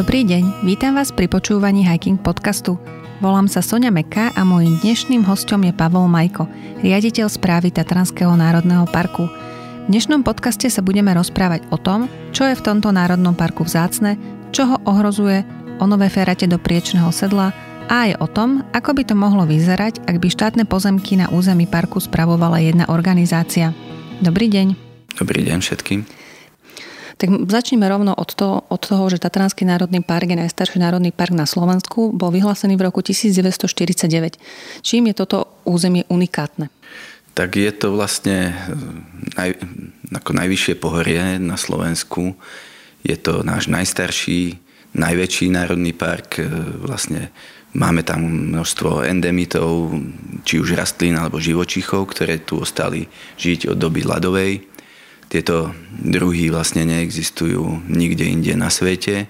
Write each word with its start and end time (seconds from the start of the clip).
Dobrý 0.00 0.24
deň, 0.24 0.64
vítam 0.64 0.96
vás 0.96 1.12
pri 1.12 1.28
počúvaní 1.28 1.84
Hiking 1.84 2.16
podcastu. 2.16 2.80
Volám 3.20 3.52
sa 3.52 3.60
Sonia 3.60 3.92
Meka 3.92 4.32
a 4.32 4.48
môjim 4.48 4.80
dnešným 4.80 5.28
hostom 5.28 5.60
je 5.60 5.76
Pavol 5.76 6.08
Majko, 6.08 6.48
riaditeľ 6.80 7.28
správy 7.28 7.68
Tatranského 7.68 8.32
národného 8.32 8.88
parku. 8.88 9.28
V 9.28 9.88
dnešnom 9.92 10.24
podcaste 10.24 10.72
sa 10.72 10.80
budeme 10.80 11.12
rozprávať 11.12 11.68
o 11.68 11.76
tom, 11.76 12.08
čo 12.32 12.48
je 12.48 12.56
v 12.56 12.64
tomto 12.64 12.96
národnom 12.96 13.36
parku 13.36 13.68
vzácne, 13.68 14.16
čo 14.56 14.72
ho 14.72 14.80
ohrozuje, 14.88 15.44
o 15.76 15.84
nové 15.84 16.08
ferate 16.08 16.48
do 16.48 16.56
priečného 16.56 17.12
sedla 17.12 17.52
a 17.92 18.08
aj 18.08 18.24
o 18.24 18.26
tom, 18.32 18.64
ako 18.72 18.96
by 18.96 19.02
to 19.04 19.12
mohlo 19.12 19.44
vyzerať, 19.44 20.00
ak 20.08 20.16
by 20.16 20.32
štátne 20.32 20.64
pozemky 20.64 21.20
na 21.20 21.28
území 21.28 21.68
parku 21.68 22.00
spravovala 22.00 22.56
jedna 22.64 22.88
organizácia. 22.88 23.76
Dobrý 24.24 24.48
deň. 24.48 24.66
Dobrý 25.20 25.44
deň 25.44 25.60
všetkým. 25.60 26.29
Tak 27.20 27.52
začneme 27.52 27.84
rovno 27.84 28.16
od 28.16 28.32
toho, 28.32 28.64
od 28.72 28.80
toho, 28.80 29.04
že 29.12 29.20
Tatranský 29.20 29.68
národný 29.68 30.00
park 30.00 30.32
je 30.32 30.40
najstarší 30.40 30.80
národný 30.80 31.12
park 31.12 31.36
na 31.36 31.44
Slovensku. 31.44 32.16
Bol 32.16 32.32
vyhlásený 32.32 32.80
v 32.80 32.88
roku 32.88 33.04
1949. 33.04 34.40
Čím 34.80 35.12
je 35.12 35.14
toto 35.20 35.44
územie 35.68 36.08
unikátne? 36.08 36.72
Tak 37.36 37.60
je 37.60 37.72
to 37.76 37.92
vlastne 37.92 38.56
eh, 38.56 38.64
naj, 39.36 39.52
ako 40.16 40.30
najvyššie 40.32 40.74
pohorie 40.80 41.36
na 41.36 41.60
Slovensku. 41.60 42.40
Je 43.04 43.20
to 43.20 43.44
náš 43.44 43.68
najstarší, 43.68 44.56
najväčší 44.96 45.52
národný 45.52 45.92
park. 45.92 46.40
Eh, 46.40 46.48
vlastne 46.80 47.28
máme 47.76 48.00
tam 48.00 48.48
množstvo 48.48 49.04
endemitov, 49.04 49.92
či 50.48 50.56
už 50.56 50.72
rastlín 50.72 51.20
alebo 51.20 51.36
živočichov, 51.36 52.16
ktoré 52.16 52.40
tu 52.40 52.64
ostali 52.64 53.12
žiť 53.36 53.70
od 53.70 53.76
doby 53.76 54.08
ľadovej 54.08 54.69
tieto 55.30 55.70
druhy 55.94 56.50
vlastne 56.50 56.82
neexistujú 56.82 57.86
nikde 57.86 58.26
inde 58.26 58.58
na 58.58 58.66
svete. 58.66 59.24
E, 59.24 59.26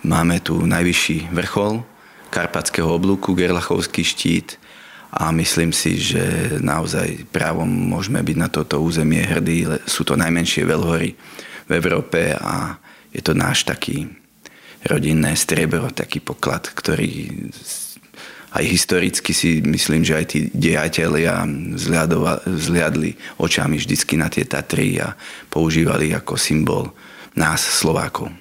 máme 0.00 0.40
tu 0.40 0.56
najvyšší 0.64 1.28
vrchol 1.36 1.84
Karpatského 2.32 2.88
oblúku, 2.88 3.36
Gerlachovský 3.36 4.00
štít 4.00 4.56
a 5.12 5.28
myslím 5.36 5.76
si, 5.76 6.00
že 6.00 6.56
naozaj 6.64 7.28
právom 7.28 7.68
môžeme 7.68 8.24
byť 8.24 8.36
na 8.40 8.48
toto 8.48 8.80
územie 8.80 9.20
hrdí. 9.20 9.68
Sú 9.84 10.08
to 10.08 10.16
najmenšie 10.16 10.64
veľhory 10.64 11.12
v 11.68 11.70
Európe 11.76 12.32
a 12.32 12.80
je 13.12 13.20
to 13.20 13.36
náš 13.36 13.68
taký 13.68 14.08
rodinné 14.86 15.36
striebro, 15.36 15.92
taký 15.92 16.24
poklad, 16.24 16.72
ktorý 16.72 17.28
aj 18.50 18.64
historicky 18.66 19.30
si 19.30 19.62
myslím, 19.62 20.02
že 20.02 20.18
aj 20.18 20.26
tí 20.26 20.38
dejatelia 20.50 21.46
zliadli 22.46 23.14
očami 23.38 23.78
vždycky 23.78 24.18
na 24.18 24.26
tie 24.26 24.42
Tatry 24.42 24.98
a 24.98 25.14
používali 25.46 26.10
ako 26.10 26.34
symbol 26.34 26.90
nás, 27.38 27.62
Slovákov. 27.62 28.34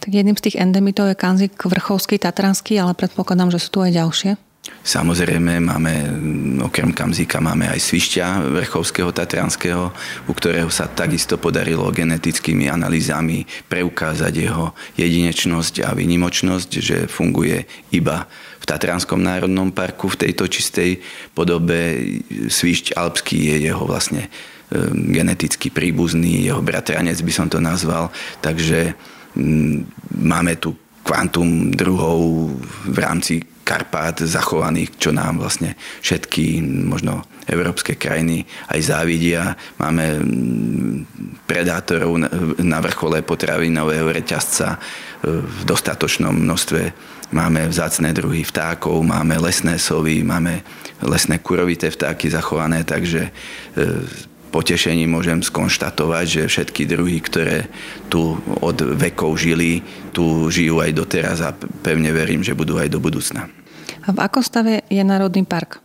Tak 0.00 0.08
jedným 0.08 0.38
z 0.38 0.48
tých 0.48 0.56
endemitov 0.56 1.12
je 1.12 1.18
kanzik 1.18 1.52
vrchovský, 1.58 2.16
tatranský, 2.16 2.80
ale 2.80 2.96
predpokladám, 2.96 3.52
že 3.52 3.60
sú 3.60 3.68
tu 3.76 3.78
aj 3.84 3.92
ďalšie. 3.92 4.32
Samozrejme 4.66 5.58
máme, 5.58 5.92
okrem 6.62 6.94
Kamzíka 6.94 7.42
máme 7.42 7.66
aj 7.66 7.82
Svišťa 7.82 8.54
Vrchovského 8.54 9.10
Tatranského, 9.10 9.90
u 10.26 10.32
ktorého 10.34 10.70
sa 10.70 10.86
takisto 10.86 11.38
podarilo 11.38 11.90
genetickými 11.90 12.70
analýzami 12.70 13.46
preukázať 13.66 14.32
jeho 14.34 14.74
jedinečnosť 14.94 15.86
a 15.86 15.90
vynimočnosť, 15.90 16.70
že 16.78 16.96
funguje 17.10 17.66
iba 17.94 18.30
v 18.62 18.64
Tatranskom 18.66 19.18
národnom 19.22 19.74
parku 19.74 20.06
v 20.06 20.26
tejto 20.26 20.46
čistej 20.46 21.02
podobe. 21.34 22.14
Svišť 22.46 22.94
Alpský 22.94 23.54
je 23.54 23.70
jeho 23.70 23.82
vlastne 23.86 24.30
geneticky 24.94 25.70
príbuzný, 25.70 26.46
jeho 26.46 26.62
bratranec 26.62 27.18
by 27.22 27.32
som 27.34 27.46
to 27.46 27.62
nazval, 27.62 28.10
takže 28.42 28.98
máme 30.10 30.58
tu 30.58 30.74
kvantum 31.06 31.70
druhov 31.70 32.50
v 32.90 32.98
rámci 32.98 33.46
Karpát 33.66 34.22
zachovaných, 34.22 34.94
čo 34.94 35.10
nám 35.10 35.42
vlastne 35.42 35.74
všetky 35.98 36.62
možno 36.62 37.26
európske 37.50 37.98
krajiny 37.98 38.46
aj 38.70 38.80
závidia. 38.94 39.58
Máme 39.82 40.22
mm, 40.22 40.94
predátorov 41.50 42.14
na 42.62 42.78
vrchole 42.78 43.26
potravinového 43.26 44.14
reťazca 44.14 44.78
e, 44.78 44.78
v 45.42 45.60
dostatočnom 45.66 46.30
množstve. 46.30 46.94
Máme 47.34 47.66
vzácne 47.66 48.14
druhy 48.14 48.46
vtákov, 48.46 49.02
máme 49.02 49.34
lesné 49.42 49.82
sovy, 49.82 50.22
máme 50.22 50.62
lesné 51.02 51.42
kurovité 51.42 51.90
vtáky 51.90 52.30
zachované, 52.30 52.86
takže 52.86 53.26
e, 53.26 53.30
potešením 54.50 55.10
môžem 55.10 55.42
skonštatovať, 55.42 56.24
že 56.26 56.42
všetky 56.50 56.88
druhy, 56.88 57.18
ktoré 57.20 57.68
tu 58.08 58.38
od 58.62 58.78
vekov 58.96 59.36
žili, 59.36 59.82
tu 60.14 60.48
žijú 60.48 60.80
aj 60.80 60.90
doteraz 60.96 61.38
a 61.42 61.52
pevne 61.84 62.10
verím, 62.14 62.40
že 62.40 62.56
budú 62.56 62.78
aj 62.80 62.88
do 62.88 63.02
budúcna. 63.02 63.50
A 64.06 64.14
v 64.14 64.18
akom 64.22 64.42
stave 64.42 64.86
je 64.86 65.02
Národný 65.02 65.42
park? 65.42 65.82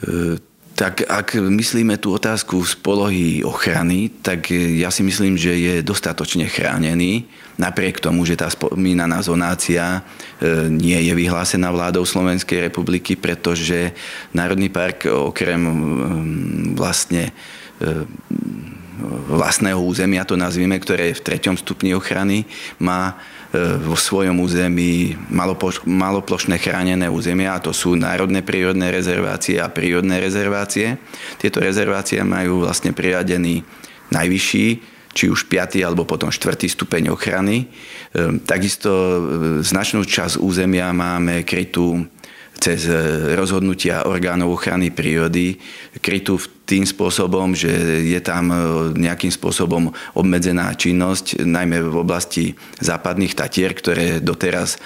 E, 0.00 0.40
tak 0.78 1.02
ak 1.04 1.34
myslíme 1.34 1.98
tú 1.98 2.14
otázku 2.14 2.62
z 2.62 2.78
polohy 2.78 3.42
ochrany, 3.42 4.14
tak 4.22 4.54
ja 4.54 4.94
si 4.94 5.02
myslím, 5.02 5.34
že 5.34 5.52
je 5.58 5.74
dostatočne 5.82 6.46
chránený, 6.46 7.26
napriek 7.58 7.98
tomu, 7.98 8.22
že 8.22 8.38
tá 8.38 8.46
spomínaná 8.46 9.18
zonácia 9.18 10.00
e, 10.38 10.70
nie 10.70 10.94
je 11.02 11.12
vyhlásená 11.18 11.74
vládou 11.74 12.06
Slovenskej 12.06 12.70
republiky, 12.70 13.18
pretože 13.18 13.90
Národný 14.30 14.70
park 14.70 15.10
okrem 15.10 15.60
vlastne 16.78 17.34
vlastného 19.28 19.78
územia, 19.78 20.26
to 20.26 20.34
nazvime, 20.34 20.76
ktoré 20.78 21.12
je 21.12 21.18
v 21.22 21.26
treťom 21.32 21.56
stupni 21.56 21.94
ochrany, 21.94 22.44
má 22.82 23.14
e, 23.14 23.78
vo 23.78 23.94
svojom 23.94 24.42
území 24.42 25.14
maloplošné 25.86 26.58
chránené 26.58 27.06
územia 27.06 27.56
a 27.56 27.62
to 27.62 27.70
sú 27.70 27.94
národné 27.94 28.42
prírodné 28.42 28.90
rezervácie 28.90 29.62
a 29.62 29.70
prírodné 29.70 30.18
rezervácie. 30.18 30.98
Tieto 31.38 31.62
rezervácie 31.62 32.18
majú 32.26 32.66
vlastne 32.66 32.90
priradený 32.90 33.62
najvyšší, 34.10 34.66
či 35.14 35.24
už 35.30 35.50
5. 35.50 35.82
alebo 35.82 36.06
potom 36.06 36.30
4. 36.30 36.58
stupeň 36.66 37.14
ochrany. 37.14 37.64
E, 37.64 37.66
takisto 38.42 38.90
e, 38.90 39.20
značnú 39.62 40.02
časť 40.02 40.42
územia 40.42 40.90
máme 40.90 41.46
krytú 41.46 42.02
cez 42.58 42.90
rozhodnutia 43.38 44.02
orgánov 44.04 44.58
ochrany 44.58 44.90
prírody, 44.90 45.56
krytú 46.02 46.42
tým 46.68 46.84
spôsobom, 46.84 47.56
že 47.56 47.72
je 48.04 48.20
tam 48.20 48.52
e, 48.52 48.56
nejakým 49.00 49.32
spôsobom 49.32 49.88
obmedzená 50.12 50.76
činnosť, 50.76 51.40
najmä 51.40 51.80
v 51.80 51.96
oblasti 51.96 52.52
západných 52.84 53.32
Tatier, 53.32 53.72
ktoré 53.72 54.20
doteraz 54.20 54.76
e, 54.76 54.78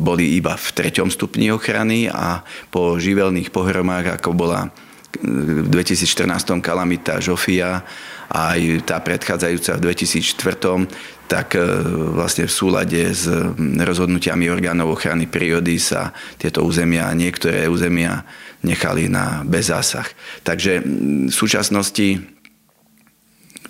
boli 0.00 0.40
iba 0.40 0.56
v 0.56 0.68
treťom 0.72 1.12
stupni 1.12 1.52
ochrany 1.52 2.08
a 2.08 2.40
po 2.72 2.96
živelných 2.96 3.52
pohromách, 3.52 4.16
ako 4.16 4.32
bola 4.32 4.72
v 5.20 5.68
2014 5.68 6.64
kalamita 6.64 7.20
Žofia 7.20 7.84
a 8.32 8.56
aj 8.56 8.88
tá 8.88 8.96
predchádzajúca 9.04 9.76
v 9.76 9.80
2004 9.92 10.88
tak 11.32 11.56
e, 11.56 11.64
vlastne 12.12 12.44
v 12.44 12.52
súlade 12.52 13.00
s 13.08 13.24
rozhodnutiami 13.60 14.52
orgánov 14.52 15.00
ochrany 15.00 15.24
prírody 15.24 15.80
sa 15.80 16.12
tieto 16.36 16.60
územia, 16.60 17.08
niektoré 17.16 17.64
územia 17.72 18.24
nechali 18.60 19.08
na 19.08 19.40
bezásah. 19.40 20.04
Takže 20.44 20.84
v 21.28 21.32
súčasnosti, 21.32 22.20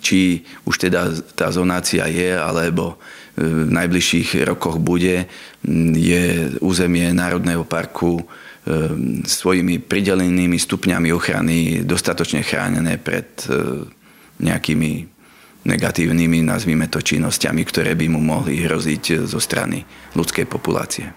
či 0.03 0.43
už 0.67 0.75
teda 0.75 1.15
tá 1.39 1.47
zonácia 1.55 2.03
je, 2.11 2.35
alebo 2.35 2.99
e, 3.35 3.47
v 3.47 3.71
najbližších 3.71 4.43
rokoch 4.43 4.75
bude, 4.83 5.31
je 5.95 6.23
územie 6.59 7.15
Národného 7.15 7.63
parku 7.63 8.27
svojimi 9.27 9.83
pridelenými 9.83 10.55
stupňami 10.55 11.11
ochrany 11.11 11.83
dostatočne 11.83 12.47
chránené 12.47 12.95
pred 12.95 13.27
e, 13.51 13.83
nejakými 14.39 14.91
negatívnymi, 15.67 16.43
nazvime 16.47 16.87
to, 16.87 16.99
činnosťami, 16.99 17.63
ktoré 17.63 17.95
by 17.95 18.07
mu 18.11 18.19
mohli 18.23 18.63
hroziť 18.63 19.27
zo 19.27 19.39
strany 19.39 19.83
ľudskej 20.15 20.47
populácie. 20.47 21.11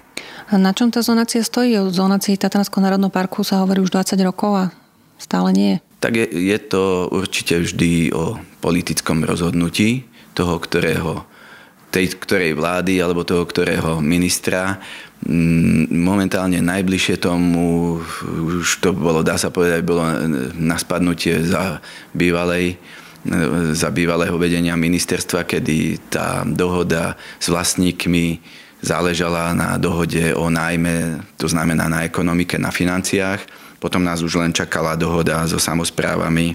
Na 0.55 0.71
čom 0.71 0.95
tá 0.95 1.03
zonácia 1.03 1.43
stojí? 1.43 1.75
O 1.79 1.91
zonácii 1.91 2.39
Tatranského 2.39 2.79
národného 2.79 3.11
parku 3.11 3.43
sa 3.43 3.63
hovorí 3.67 3.83
už 3.83 3.91
20 3.91 4.15
rokov 4.23 4.51
a 4.55 4.65
stále 5.19 5.51
nie. 5.51 5.73
Tak 5.99 6.15
je, 6.15 6.27
je 6.31 6.59
to 6.63 7.11
určite 7.11 7.67
vždy 7.67 8.15
o 8.15 8.39
politickom 8.63 9.27
rozhodnutí 9.27 10.07
toho, 10.39 10.63
ktorého 10.63 11.27
tej 11.97 12.13
ktorej 12.21 12.53
vlády 12.53 13.01
alebo 13.01 13.25
toho 13.25 13.49
ktorého 13.49 14.05
ministra. 14.05 14.77
Mm, 15.25 15.89
momentálne 15.89 16.61
najbližšie 16.61 17.17
tomu, 17.17 17.97
už 18.61 18.85
to 18.85 18.93
bolo, 18.93 19.25
dá 19.25 19.41
sa 19.41 19.49
povedať, 19.49 19.81
bolo 19.81 20.05
na 20.61 20.77
spadnutie 20.77 21.41
za 21.41 21.81
bývalej 22.13 22.77
za 23.75 23.91
bývalého 23.91 24.39
vedenia 24.39 24.79
ministerstva, 24.79 25.51
kedy 25.51 25.99
tá 26.15 26.47
dohoda 26.47 27.19
s 27.43 27.51
vlastníkmi 27.51 28.39
záležala 28.79 29.51
na 29.51 29.75
dohode 29.83 30.31
o 30.39 30.47
nájme, 30.47 31.27
to 31.35 31.51
znamená 31.51 31.91
na 31.91 32.07
ekonomike, 32.07 32.55
na 32.55 32.71
financiách. 32.71 33.43
Potom 33.83 34.07
nás 34.07 34.23
už 34.23 34.39
len 34.39 34.55
čakala 34.55 34.95
dohoda 34.95 35.43
so 35.51 35.59
samozprávami 35.59 36.55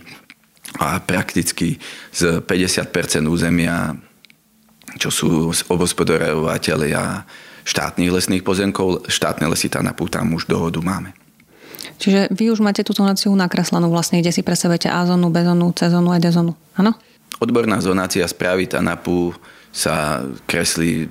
a 0.79 1.03
prakticky 1.03 1.75
z 2.15 2.39
50% 2.39 3.27
územia 3.27 3.91
čo 4.97 5.09
sú 5.13 5.51
obospodarovateľia 5.71 7.23
štátnych 7.63 8.11
lesných 8.11 8.43
pozemkov. 8.43 9.05
Štátne 9.07 9.47
lesy 9.47 9.69
tam 9.69 10.27
už 10.33 10.49
dohodu 10.49 10.81
máme. 10.81 11.13
Čiže 12.01 12.33
vy 12.33 12.49
už 12.49 12.65
máte 12.65 12.81
tú 12.81 12.97
zonáciu 12.97 13.29
nakreslenú 13.37 13.93
vlastne, 13.93 14.25
kde 14.25 14.33
si 14.33 14.41
presevete 14.41 14.89
A 14.89 15.05
zónu, 15.05 15.29
B 15.29 15.45
zónu, 15.45 15.69
C 15.77 15.85
zónu 15.85 16.09
a 16.09 16.17
D 16.17 16.33
zónu, 16.33 16.57
áno? 16.73 16.97
Odborná 17.37 17.77
zonácia 17.77 18.25
správy 18.25 18.65
TANAPu 18.65 19.33
sa 19.71 20.19
kreslí 20.43 21.07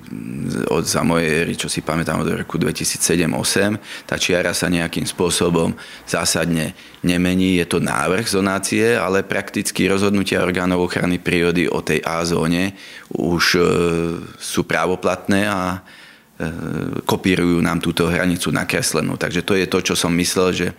od 0.68 0.84
za 0.84 1.00
mojej 1.00 1.48
éry, 1.48 1.52
čo 1.56 1.72
si 1.72 1.80
pamätám 1.80 2.20
od 2.20 2.44
roku 2.44 2.60
2007-2008. 2.60 4.04
Tá 4.04 4.20
čiara 4.20 4.52
sa 4.52 4.68
nejakým 4.68 5.08
spôsobom 5.08 5.72
zásadne 6.04 6.76
nemení. 7.00 7.56
Je 7.56 7.66
to 7.66 7.80
návrh 7.80 8.28
zonácie, 8.28 9.00
ale 9.00 9.24
prakticky 9.24 9.88
rozhodnutia 9.88 10.44
orgánov 10.44 10.92
ochrany 10.92 11.16
prírody 11.16 11.72
o 11.72 11.80
tej 11.80 12.04
A 12.04 12.20
zóne 12.20 12.76
už 13.16 13.44
e, 13.56 13.60
sú 14.36 14.68
právoplatné 14.68 15.48
a 15.48 15.80
kopírujú 17.04 17.60
nám 17.60 17.84
túto 17.84 18.08
hranicu 18.08 18.48
nakreslenú. 18.48 19.20
Takže 19.20 19.44
to 19.44 19.52
je 19.56 19.66
to, 19.68 19.78
čo 19.84 19.94
som 19.98 20.12
myslel, 20.16 20.48
že 20.56 20.68
e, 20.70 20.74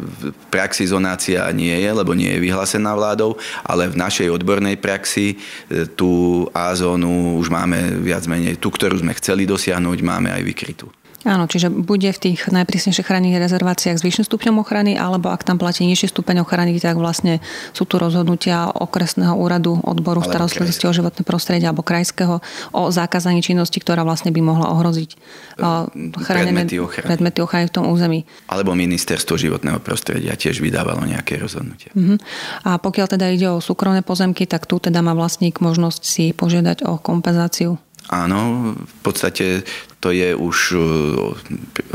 v 0.00 0.32
praxi 0.48 0.88
zonácia 0.88 1.44
nie 1.52 1.76
je, 1.76 1.90
lebo 1.92 2.16
nie 2.16 2.32
je 2.32 2.40
vyhlásená 2.40 2.96
vládou, 2.96 3.36
ale 3.60 3.92
v 3.92 4.00
našej 4.00 4.32
odbornej 4.32 4.80
praxi 4.80 5.36
e, 5.36 5.84
tú 5.84 6.44
A 6.56 6.72
zónu 6.72 7.36
už 7.36 7.52
máme 7.52 8.00
viac 8.00 8.24
menej, 8.24 8.56
tú, 8.56 8.72
ktorú 8.72 8.96
sme 8.96 9.12
chceli 9.20 9.44
dosiahnuť, 9.44 9.98
máme 10.00 10.32
aj 10.32 10.42
vykrytú. 10.42 10.88
Áno, 11.26 11.50
čiže 11.50 11.74
bude 11.74 12.06
v 12.14 12.18
tých 12.22 12.46
najprísnejších 12.54 13.02
chránených 13.02 13.42
rezerváciách 13.42 13.98
s 13.98 14.06
vyšším 14.06 14.30
stupňom 14.30 14.62
ochrany, 14.62 14.94
alebo 14.94 15.34
ak 15.34 15.42
tam 15.42 15.58
platí 15.58 15.82
nižší 15.82 16.14
stupeň 16.14 16.46
ochrany, 16.46 16.70
tak 16.78 16.94
vlastne 16.94 17.42
sú 17.74 17.82
tu 17.82 17.98
rozhodnutia 17.98 18.70
okresného 18.70 19.34
úradu 19.34 19.82
odboru 19.82 20.22
starostlivosti 20.22 20.86
o 20.86 20.94
životné 20.94 21.26
prostredie 21.26 21.66
alebo 21.66 21.82
krajského 21.82 22.38
o 22.70 22.82
zákazaní 22.94 23.42
činnosti, 23.42 23.82
ktorá 23.82 24.06
vlastne 24.06 24.30
by 24.30 24.38
mohla 24.38 24.70
ohroziť 24.70 25.10
chránené 26.22 26.62
predmety 26.62 26.78
ochrany. 26.78 27.06
predmety 27.10 27.38
ochrany 27.42 27.64
v 27.66 27.74
tom 27.74 27.90
území. 27.90 28.22
Alebo 28.46 28.78
ministerstvo 28.78 29.34
životného 29.34 29.82
prostredia 29.82 30.38
tiež 30.38 30.62
vydávalo 30.62 31.02
nejaké 31.10 31.42
rozhodnutie. 31.42 31.90
Uh-huh. 31.98 32.22
A 32.62 32.78
pokiaľ 32.78 33.06
teda 33.18 33.26
ide 33.34 33.50
o 33.50 33.58
súkromné 33.58 34.06
pozemky, 34.06 34.46
tak 34.46 34.70
tu 34.70 34.78
teda 34.78 35.02
má 35.02 35.10
vlastník 35.10 35.58
možnosť 35.58 36.02
si 36.06 36.30
požiadať 36.30 36.86
o 36.86 37.02
kompenzáciu 37.02 37.82
Áno, 38.06 38.70
v 38.78 38.96
podstate 39.02 39.66
to 39.98 40.14
je 40.14 40.30
už 40.30 40.58
uh, 40.78 41.34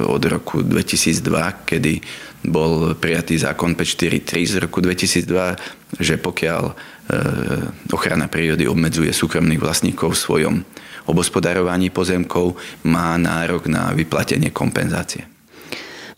od 0.03 0.23
roku 0.27 0.59
2002, 0.59 1.63
kedy 1.63 2.03
bol 2.51 2.97
prijatý 2.99 3.39
zákon 3.39 3.77
543 3.77 4.51
z 4.51 4.55
roku 4.59 4.83
2002, 4.83 6.03
že 6.03 6.19
pokiaľ 6.19 6.63
uh, 6.67 6.75
ochrana 7.95 8.27
prírody 8.27 8.67
obmedzuje 8.67 9.15
súkromných 9.15 9.61
vlastníkov 9.61 10.17
v 10.17 10.23
svojom 10.23 10.55
obospodarovaní 11.07 11.89
pozemkov, 11.89 12.59
má 12.85 13.15
nárok 13.15 13.71
na 13.71 13.95
vyplatenie 13.95 14.51
kompenzácie. 14.51 15.40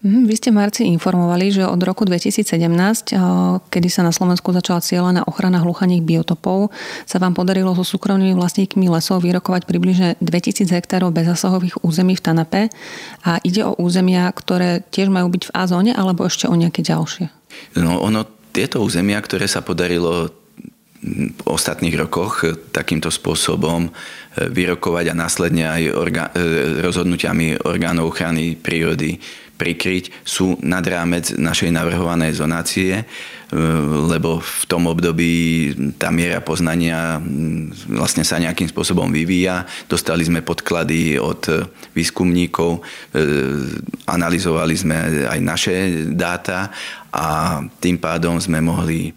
Mhm, 0.04 0.28
vy 0.28 0.36
ste 0.36 0.52
v 0.52 0.60
marci 0.60 0.84
informovali, 0.92 1.48
že 1.48 1.64
od 1.64 1.80
roku 1.80 2.04
2017, 2.04 3.16
kedy 3.72 3.88
sa 3.88 4.04
na 4.04 4.12
Slovensku 4.12 4.52
začala 4.52 4.84
cieľená 4.84 5.24
ochrana 5.24 5.64
hluchaných 5.64 6.04
biotopov, 6.04 6.76
sa 7.08 7.24
vám 7.24 7.32
podarilo 7.32 7.72
so 7.72 7.88
súkromnými 7.88 8.36
vlastníkmi 8.36 8.92
lesov 8.92 9.24
vyrokovať 9.24 9.64
približne 9.64 10.20
2000 10.20 10.68
hektárov 10.76 11.16
bezasahových 11.16 11.80
území 11.88 12.20
v 12.20 12.24
Tanape 12.24 12.64
a 13.24 13.40
ide 13.48 13.64
o 13.64 13.80
územia, 13.80 14.28
ktoré 14.36 14.84
tiež 14.84 15.08
majú 15.08 15.32
byť 15.32 15.44
v 15.48 15.54
A-zóne 15.56 15.92
alebo 15.96 16.28
ešte 16.28 16.52
o 16.52 16.56
nejaké 16.60 16.84
ďalšie? 16.84 17.32
No 17.80 18.04
ono, 18.04 18.28
tieto 18.52 18.84
územia, 18.84 19.24
ktoré 19.24 19.48
sa 19.48 19.64
podarilo 19.64 20.44
v 21.04 21.42
ostatných 21.44 22.00
rokoch 22.00 22.48
takýmto 22.72 23.12
spôsobom 23.12 23.88
e, 23.88 23.92
vyrokovať 24.48 25.12
a 25.12 25.20
následne 25.20 25.68
aj 25.68 25.84
orga- 25.92 26.32
e, 26.32 26.80
rozhodnutiami 26.80 27.60
orgánov 27.68 28.16
ochrany 28.16 28.56
prírody 28.56 29.20
prikryť, 29.64 30.28
sú 30.28 30.60
nad 30.60 30.84
rámec 30.84 31.40
našej 31.40 31.72
navrhovanej 31.72 32.36
zonácie, 32.36 33.00
e, 33.00 33.04
lebo 34.12 34.44
v 34.44 34.64
tom 34.68 34.92
období 34.92 35.72
tá 35.96 36.12
miera 36.12 36.44
poznania 36.44 37.24
vlastne 37.88 38.28
sa 38.28 38.44
nejakým 38.44 38.68
spôsobom 38.68 39.08
vyvíja. 39.08 39.64
Dostali 39.88 40.28
sme 40.28 40.44
podklady 40.44 41.16
od 41.16 41.72
výskumníkov, 41.96 42.84
e, 43.16 43.26
analyzovali 44.12 44.76
sme 44.76 44.96
aj 45.32 45.40
naše 45.40 45.76
dáta 46.12 46.68
a 47.16 47.60
tým 47.80 47.96
pádom 48.04 48.36
sme 48.44 48.60
mohli 48.60 49.08
e, 49.08 49.12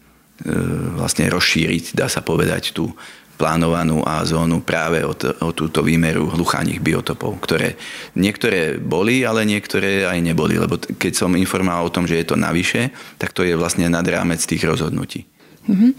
vlastne 0.94 1.26
rozšíriť, 1.26 1.98
dá 1.98 2.06
sa 2.06 2.22
povedať, 2.22 2.70
tú 2.70 2.94
plánovanú 3.36 4.00
A 4.02 4.24
zónu 4.24 4.64
práve 4.64 5.04
o, 5.04 5.12
t- 5.12 5.30
o 5.44 5.52
túto 5.52 5.84
výmeru 5.84 6.32
hlucháních 6.32 6.80
biotopov, 6.80 7.36
ktoré 7.44 7.76
niektoré 8.16 8.80
boli, 8.80 9.22
ale 9.22 9.44
niektoré 9.44 10.08
aj 10.08 10.18
neboli, 10.24 10.56
lebo 10.56 10.80
keď 10.80 11.12
som 11.12 11.36
informoval 11.36 11.86
o 11.86 11.94
tom, 11.94 12.08
že 12.08 12.18
je 12.24 12.26
to 12.26 12.36
navyše, 12.40 12.90
tak 13.20 13.36
to 13.36 13.44
je 13.44 13.52
vlastne 13.52 13.86
nad 13.92 14.04
rámec 14.08 14.40
tých 14.40 14.64
rozhodnutí. 14.64 15.28
Uh-huh. 15.66 15.90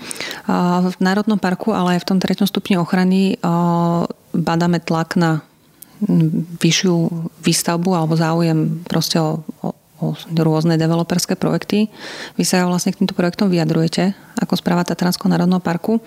v 0.87 0.97
Národnom 1.03 1.35
parku, 1.35 1.75
ale 1.75 1.99
aj 1.99 2.07
v 2.07 2.09
tom 2.15 2.19
treťom 2.23 2.47
stupni 2.47 2.79
ochrany 2.79 3.35
badáme 4.31 4.79
tlak 4.79 5.19
na 5.19 5.43
vyššiu 6.61 6.95
výstavbu 7.43 7.91
alebo 7.91 8.15
záujem 8.15 8.85
proste 8.87 9.19
o 9.19 9.43
o 9.59 9.73
rôzne 10.33 10.77
developerské 10.77 11.33
projekty. 11.35 11.89
Vy 12.37 12.43
sa 12.45 12.65
vlastne 12.69 12.93
k 12.93 13.01
týmto 13.03 13.17
projektom 13.17 13.49
vyjadrujete 13.49 14.13
ako 14.37 14.53
správa 14.53 14.85
Tatranského 14.85 15.29
národného 15.29 15.61
parku. 15.61 15.97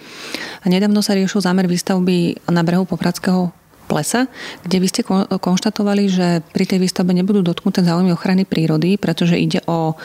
A 0.62 0.66
nedávno 0.70 1.02
sa 1.02 1.18
riešil 1.18 1.42
zámer 1.42 1.66
výstavby 1.66 2.46
na 2.50 2.62
brehu 2.62 2.86
Popradského 2.86 3.50
plesa, 3.90 4.30
kde 4.62 4.76
vy 4.78 4.86
ste 4.86 5.02
konštatovali, 5.26 6.06
že 6.06 6.26
pri 6.54 6.64
tej 6.70 6.78
výstavbe 6.78 7.10
nebudú 7.10 7.42
dotknuté 7.42 7.82
záujmy 7.82 8.14
ochrany 8.14 8.46
prírody, 8.46 8.94
pretože 8.94 9.34
ide 9.34 9.58
o, 9.66 9.98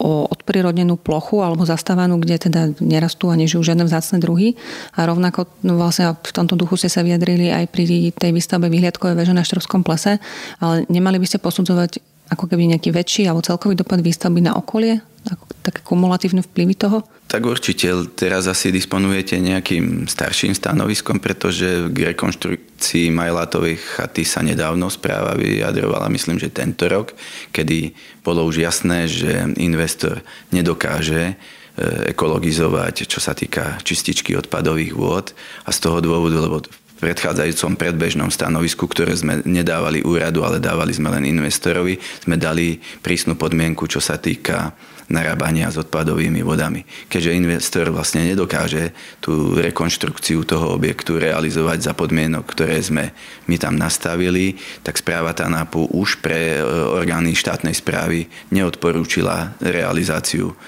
o 0.00 0.10
odprirodnenú 0.32 0.96
plochu 0.96 1.44
alebo 1.44 1.68
zastávanú, 1.68 2.16
kde 2.16 2.48
teda 2.48 2.72
nerastú 2.80 3.28
a 3.28 3.36
nežijú 3.36 3.60
žiadne 3.60 3.84
vzácne 3.84 4.24
druhy. 4.24 4.56
A 4.96 5.04
rovnako 5.04 5.52
no 5.60 5.76
vlastne 5.76 6.16
v 6.16 6.32
tomto 6.32 6.56
duchu 6.56 6.80
ste 6.80 6.88
sa 6.88 7.04
vyjadrili 7.04 7.52
aj 7.52 7.68
pri 7.68 8.08
tej 8.16 8.32
výstavbe 8.32 8.72
vyhliadkovej 8.72 9.20
veže 9.20 9.36
na 9.36 9.44
Štrovskom 9.44 9.84
plese, 9.84 10.16
ale 10.56 10.88
nemali 10.88 11.20
by 11.20 11.28
ste 11.28 11.36
posudzovať 11.36 12.15
ako 12.26 12.50
keby 12.50 12.74
nejaký 12.74 12.90
väčší 12.90 13.30
alebo 13.30 13.44
celkový 13.44 13.78
dopad 13.78 14.02
výstavby 14.02 14.42
na 14.42 14.58
okolie? 14.58 14.98
Ako 15.26 15.44
také 15.62 15.80
kumulatívne 15.82 16.42
vplyvy 16.42 16.74
toho? 16.78 17.02
Tak 17.26 17.42
určite. 17.42 17.90
Teraz 18.14 18.46
asi 18.46 18.70
disponujete 18.70 19.34
nejakým 19.42 20.06
starším 20.06 20.54
stanoviskom, 20.54 21.18
pretože 21.18 21.90
k 21.90 22.14
rekonštrukcii 22.14 23.10
Majlátovej 23.10 23.82
chaty 23.82 24.22
sa 24.22 24.46
nedávno 24.46 24.86
správa 24.86 25.34
vyjadrovala, 25.34 26.06
myslím, 26.14 26.38
že 26.38 26.54
tento 26.54 26.86
rok, 26.86 27.18
kedy 27.50 27.90
bolo 28.22 28.46
už 28.46 28.62
jasné, 28.62 29.10
že 29.10 29.42
investor 29.58 30.22
nedokáže 30.54 31.34
e, 31.34 32.14
ekologizovať, 32.14 33.10
čo 33.10 33.18
sa 33.18 33.34
týka 33.34 33.82
čističky 33.82 34.38
odpadových 34.38 34.94
vôd 34.94 35.34
a 35.66 35.74
z 35.74 35.78
toho 35.82 35.98
dôvodu, 35.98 36.38
lebo 36.38 36.62
predchádzajúcom 37.00 37.76
predbežnom 37.76 38.30
stanovisku, 38.32 38.88
ktoré 38.88 39.12
sme 39.12 39.44
nedávali 39.44 40.00
úradu, 40.02 40.42
ale 40.42 40.62
dávali 40.62 40.96
sme 40.96 41.12
len 41.12 41.28
investorovi, 41.28 42.00
sme 42.24 42.40
dali 42.40 42.80
prísnu 43.04 43.36
podmienku, 43.36 43.84
čo 43.84 44.00
sa 44.00 44.16
týka 44.16 44.72
narábania 45.06 45.70
s 45.70 45.78
odpadovými 45.78 46.42
vodami. 46.42 46.82
Keďže 47.06 47.38
investor 47.38 47.86
vlastne 47.94 48.26
nedokáže 48.26 48.90
tú 49.22 49.54
rekonštrukciu 49.54 50.42
toho 50.42 50.74
objektu 50.74 51.18
realizovať 51.22 51.78
za 51.90 51.92
podmienok, 51.94 52.42
ktoré 52.42 52.82
sme 52.82 53.14
my 53.46 53.56
tam 53.56 53.78
nastavili, 53.78 54.58
tak 54.82 54.98
správa 54.98 55.30
TANAPu 55.30 55.94
už 55.94 56.18
pre 56.18 56.58
e, 56.58 56.62
orgány 56.90 57.38
štátnej 57.38 57.78
správy 57.78 58.26
neodporúčila 58.50 59.54
realizáciu 59.62 60.58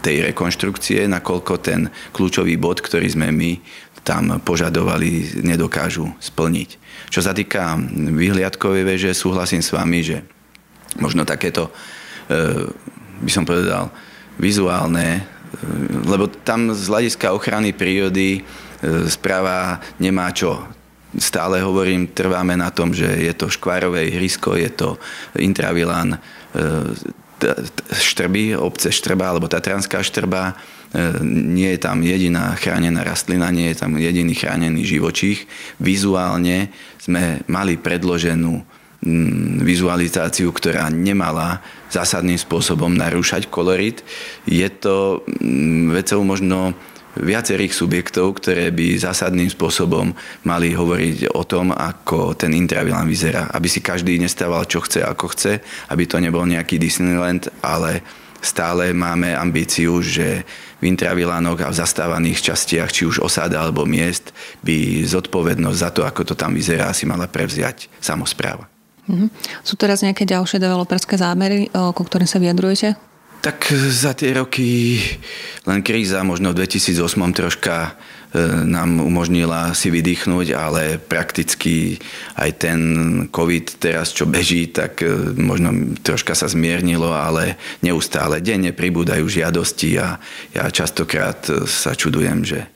tej 0.00 0.32
rekonštrukcie, 0.32 1.04
nakoľko 1.12 1.54
ten 1.60 1.92
kľúčový 2.16 2.56
bod, 2.56 2.80
ktorý 2.80 3.08
sme 3.12 3.28
my 3.28 3.60
tam 4.06 4.38
požadovali, 4.38 5.42
nedokážu 5.42 6.06
splniť. 6.22 6.78
Čo 7.10 7.26
sa 7.26 7.34
týka 7.34 7.74
vyhliadkovej 7.90 8.86
veže, 8.86 9.10
súhlasím 9.10 9.66
s 9.66 9.74
vami, 9.74 10.06
že 10.06 10.22
možno 11.02 11.26
takéto, 11.26 11.74
e, 12.30 12.70
by 13.26 13.30
som 13.34 13.42
povedal, 13.42 13.90
vizuálne, 14.38 15.18
e, 15.18 15.22
lebo 16.06 16.30
tam 16.30 16.70
z 16.70 16.86
hľadiska 16.86 17.34
ochrany 17.34 17.74
prírody 17.74 18.38
e, 18.38 18.40
správa 19.10 19.82
nemá 19.98 20.30
čo. 20.30 20.62
Stále 21.18 21.58
hovorím, 21.66 22.14
trváme 22.14 22.54
na 22.54 22.70
tom, 22.70 22.94
že 22.94 23.10
je 23.10 23.34
to 23.34 23.50
škvárové 23.50 24.06
ihrisko, 24.06 24.54
je 24.54 24.70
to 24.70 24.88
intravilán 25.34 26.20
štrby, 27.92 28.56
obce 28.56 28.92
štrba 28.92 29.32
alebo 29.32 29.48
tatranská 29.48 30.00
štrba, 30.04 30.56
nie 31.26 31.74
je 31.74 31.80
tam 31.82 32.00
jediná 32.00 32.54
chránená 32.54 33.02
rastlina, 33.02 33.50
nie 33.50 33.74
je 33.74 33.76
tam 33.82 33.98
jediný 33.98 34.32
chránený 34.32 34.86
živočích. 34.86 35.44
Vizuálne 35.82 36.70
sme 37.02 37.42
mali 37.50 37.76
predloženú 37.76 38.62
mm, 39.02 39.66
vizualizáciu, 39.66 40.48
ktorá 40.54 40.88
nemala 40.88 41.60
zásadným 41.90 42.38
spôsobom 42.38 42.94
narúšať 42.94 43.50
kolorit. 43.50 44.06
Je 44.46 44.66
to 44.70 45.26
mm, 45.26 45.92
vecou 45.92 46.22
možno 46.22 46.72
viacerých 47.16 47.72
subjektov, 47.72 48.36
ktoré 48.44 48.68
by 48.68 49.00
zásadným 49.00 49.48
spôsobom 49.48 50.12
mali 50.44 50.76
hovoriť 50.76 51.32
o 51.32 51.42
tom, 51.48 51.72
ako 51.72 52.36
ten 52.36 52.52
intravilán 52.52 53.08
vyzerá. 53.08 53.48
Aby 53.56 53.72
si 53.72 53.80
každý 53.80 54.20
nestával, 54.20 54.68
čo 54.68 54.84
chce, 54.84 55.00
ako 55.00 55.32
chce, 55.32 55.64
aby 55.88 56.04
to 56.04 56.20
nebol 56.20 56.44
nejaký 56.44 56.76
Disneyland, 56.76 57.48
ale 57.64 58.04
stále 58.44 58.92
máme 58.92 59.32
ambíciu, 59.32 60.04
že 60.04 60.44
v 60.76 60.92
intravilánoch 60.92 61.60
a 61.64 61.72
v 61.72 61.78
zastávaných 61.78 62.52
častiach, 62.52 62.92
či 62.92 63.08
už 63.08 63.24
osáda 63.24 63.64
alebo 63.64 63.88
miest, 63.88 64.36
by 64.60 65.08
zodpovednosť 65.08 65.78
za 65.78 65.90
to, 65.92 66.00
ako 66.04 66.22
to 66.28 66.34
tam 66.36 66.52
vyzerá, 66.52 66.92
si 66.92 67.08
mala 67.08 67.24
prevziať 67.24 67.88
samozpráva. 68.00 68.68
Mhm. 69.06 69.30
Sú 69.62 69.78
teraz 69.78 70.02
nejaké 70.02 70.26
ďalšie 70.26 70.58
developerské 70.58 71.16
zámery, 71.16 71.70
ku 71.72 72.02
ktorým 72.02 72.26
sa 72.28 72.42
vyjadrujete? 72.42 72.98
Tak 73.40 73.70
za 73.72 74.10
tie 74.18 74.34
roky 74.34 74.98
len 75.68 75.80
kríza, 75.86 76.26
možno 76.26 76.50
v 76.50 76.66
2008 76.66 77.30
troška 77.30 77.94
nám 78.66 79.00
umožnila 79.00 79.72
si 79.72 79.88
vydýchnuť, 79.88 80.46
ale 80.52 81.00
prakticky 81.00 81.96
aj 82.36 82.50
ten 82.60 82.80
COVID 83.32 83.80
teraz, 83.80 84.12
čo 84.12 84.28
beží, 84.28 84.68
tak 84.68 85.00
e, 85.00 85.08
možno 85.38 85.96
troška 86.04 86.36
sa 86.36 86.50
zmiernilo, 86.50 87.08
ale 87.14 87.56
neustále 87.80 88.44
denne 88.44 88.76
pribúdajú 88.76 89.24
žiadosti 89.24 89.96
a 89.96 90.20
ja 90.52 90.64
častokrát 90.68 91.48
sa 91.64 91.96
čudujem, 91.96 92.44
že 92.44 92.66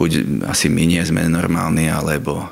buď 0.00 0.42
asi 0.50 0.66
my 0.66 0.84
nie 0.88 1.02
sme 1.06 1.30
normálni, 1.30 1.86
alebo 1.92 2.48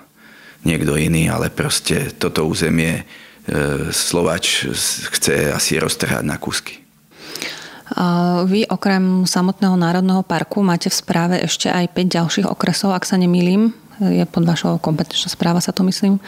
niekto 0.63 0.95
iný, 0.99 1.31
ale 1.31 1.51
proste 1.51 2.15
toto 2.15 2.47
územie 2.47 3.03
e, 3.03 3.91
Slovač 3.91 4.71
chce 5.19 5.51
asi 5.51 5.83
roztrhať 5.83 6.23
na 6.23 6.39
kúsky. 6.39 6.86
Vy 8.51 8.67
okrem 8.67 9.23
samotného 9.29 9.79
národného 9.79 10.27
parku 10.27 10.59
máte 10.63 10.91
v 10.91 10.99
správe 10.99 11.37
ešte 11.39 11.71
aj 11.71 11.95
5 11.95 12.17
ďalších 12.19 12.47
okresov, 12.51 12.91
ak 12.91 13.07
sa 13.07 13.15
nemýlim. 13.15 13.71
Je 14.03 14.27
pod 14.29 14.45
vašou 14.45 14.77
kompetenčná 14.83 15.33
správa 15.33 15.63
sa 15.63 15.73
to 15.73 15.87
myslím 15.87 16.21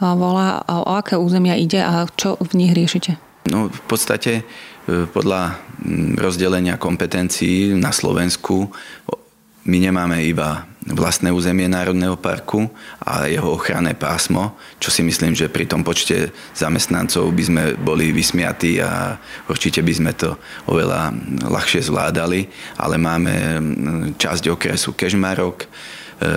volá. 0.00 0.64
O 0.66 0.98
aké 0.98 1.14
územia 1.14 1.54
ide 1.54 1.78
a 1.78 2.10
čo 2.18 2.34
v 2.40 2.52
nich 2.58 2.72
riešite? 2.74 3.16
No 3.52 3.68
v 3.68 3.82
podstate 3.86 4.40
e, 4.40 4.42
podľa 5.06 5.60
rozdelenia 6.16 6.80
kompetencií 6.80 7.76
na 7.76 7.92
Slovensku 7.92 8.72
my 9.64 9.78
nemáme 9.80 10.24
iba 10.24 10.64
vlastné 10.84 11.32
územie 11.32 11.64
Národného 11.64 12.20
parku 12.20 12.68
a 13.00 13.24
jeho 13.24 13.56
ochranné 13.56 13.96
pásmo, 13.96 14.52
čo 14.76 14.92
si 14.92 15.00
myslím, 15.00 15.32
že 15.32 15.48
pri 15.48 15.64
tom 15.64 15.80
počte 15.80 16.28
zamestnancov 16.52 17.32
by 17.32 17.44
sme 17.44 17.62
boli 17.80 18.12
vysmiatí 18.12 18.84
a 18.84 19.16
určite 19.48 19.80
by 19.80 19.92
sme 19.96 20.12
to 20.12 20.36
oveľa 20.68 21.16
ľahšie 21.48 21.88
zvládali, 21.88 22.44
ale 22.76 23.00
máme 23.00 23.32
časť 24.20 24.52
okresu 24.52 24.92
Kežmarok, 24.92 25.64
e, 25.64 25.68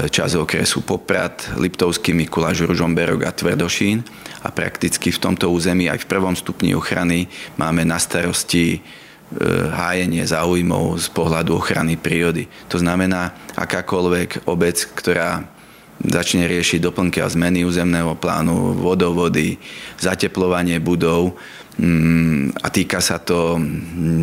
časť 0.08 0.34
okresu 0.39 0.80
Poprad, 0.88 1.60
Liptovský 1.60 2.16
Mikuláš, 2.16 2.63
Ružomberok 2.63 3.27
a 3.27 3.36
Tvrdošín. 3.36 4.08
A 4.48 4.54
prakticky 4.54 5.12
v 5.12 5.20
tomto 5.20 5.51
území 5.51 5.92
aj 5.92 6.08
v 6.08 6.10
prvom 6.13 6.32
stupni 6.32 6.72
ochrany 6.72 7.27
máme 7.60 7.84
na 7.84 8.00
starosti 8.00 8.80
hájenie 9.76 10.24
záujmov 10.24 11.04
z 11.04 11.08
pohľadu 11.12 11.60
ochrany 11.60 12.00
prírody. 12.00 12.48
To 12.72 12.80
znamená, 12.80 13.36
akákoľvek 13.60 14.48
obec, 14.48 14.80
ktorá 14.96 15.44
začne 15.98 16.46
riešiť 16.46 16.80
doplnky 16.80 17.20
a 17.20 17.28
zmeny 17.28 17.66
územného 17.66 18.14
plánu, 18.16 18.78
vodovody, 18.78 19.58
zateplovanie 19.98 20.78
budov 20.78 21.34
mm, 21.82 22.62
a 22.62 22.68
týka 22.70 23.02
sa 23.02 23.18
to 23.18 23.58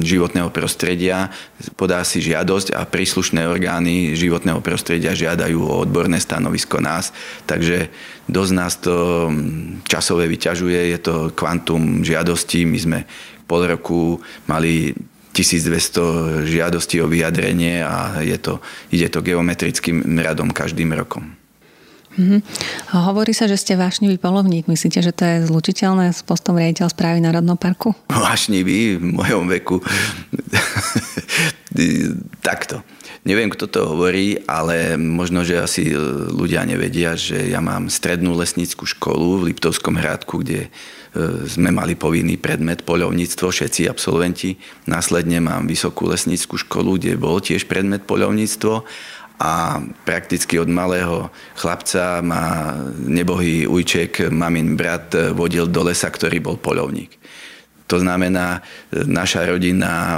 životného 0.00 0.54
prostredia, 0.54 1.34
podá 1.74 2.06
si 2.06 2.22
žiadosť 2.22 2.78
a 2.78 2.86
príslušné 2.86 3.42
orgány 3.50 4.14
životného 4.14 4.62
prostredia 4.62 5.18
žiadajú 5.18 5.58
o 5.66 5.82
odborné 5.82 6.22
stanovisko 6.22 6.78
nás. 6.78 7.10
Takže 7.42 7.90
dosť 8.30 8.52
nás 8.54 8.74
to 8.78 8.94
časové 9.90 10.30
vyťažuje, 10.30 10.94
je 10.94 10.98
to 11.02 11.14
kvantum 11.34 12.06
žiadostí, 12.06 12.62
my 12.64 12.78
sme 12.78 12.98
pol 13.44 13.68
roku 13.68 14.18
mali 14.48 14.94
1200 15.34 16.46
žiadostí 16.46 17.02
o 17.02 17.10
vyjadrenie 17.10 17.82
a 17.82 18.22
je 18.22 18.38
to, 18.38 18.62
ide 18.94 19.10
to 19.10 19.18
geometrickým 19.18 20.02
radom 20.22 20.54
každým 20.54 20.94
rokom. 20.94 21.34
Mm-hmm. 22.14 22.40
Hovorí 22.94 23.34
sa, 23.34 23.50
že 23.50 23.58
ste 23.58 23.74
vášnivý 23.74 24.22
polovník. 24.22 24.70
Myslíte, 24.70 25.02
že 25.02 25.10
to 25.10 25.26
je 25.26 25.50
zlučiteľné 25.50 26.14
s 26.14 26.22
postom 26.22 26.54
riaditeľ 26.54 26.86
správy 26.94 27.18
Národného 27.18 27.58
parku? 27.58 27.98
Vášnivý 28.10 29.02
v 29.02 29.04
mojom 29.18 29.50
veku. 29.50 29.82
Takto. 32.46 32.86
Neviem, 33.24 33.48
kto 33.48 33.66
to 33.66 33.80
hovorí, 33.88 34.36
ale 34.44 35.00
možno, 35.00 35.42
že 35.48 35.56
asi 35.56 35.90
ľudia 36.30 36.60
nevedia, 36.68 37.16
že 37.16 37.48
ja 37.48 37.58
mám 37.58 37.88
strednú 37.88 38.36
lesníckú 38.36 38.84
školu 38.84 39.40
v 39.40 39.44
Liptovskom 39.50 39.96
Hradku, 39.96 40.44
kde 40.44 40.68
sme 41.46 41.70
mali 41.70 41.94
povinný 41.94 42.34
predmet 42.42 42.82
poľovníctvo, 42.82 43.46
všetci 43.46 43.86
absolventi. 43.86 44.58
Následne 44.90 45.38
mám 45.38 45.70
vysokú 45.70 46.10
lesníckú 46.10 46.58
školu, 46.58 46.98
kde 46.98 47.14
bol 47.14 47.38
tiež 47.38 47.70
predmet 47.70 48.02
poľovníctvo 48.02 48.82
a 49.38 49.82
prakticky 50.06 50.58
od 50.58 50.70
malého 50.70 51.30
chlapca 51.58 52.22
ma 52.22 52.74
nebohý 52.94 53.66
ujček, 53.66 54.30
mamin 54.30 54.78
brat 54.78 55.14
vodil 55.34 55.66
do 55.66 55.86
lesa, 55.86 56.10
ktorý 56.10 56.38
bol 56.38 56.58
poľovník. 56.58 57.18
To 57.90 58.00
znamená, 58.00 58.58
e, 58.90 59.04
naša 59.04 59.44
rodina, 59.44 60.16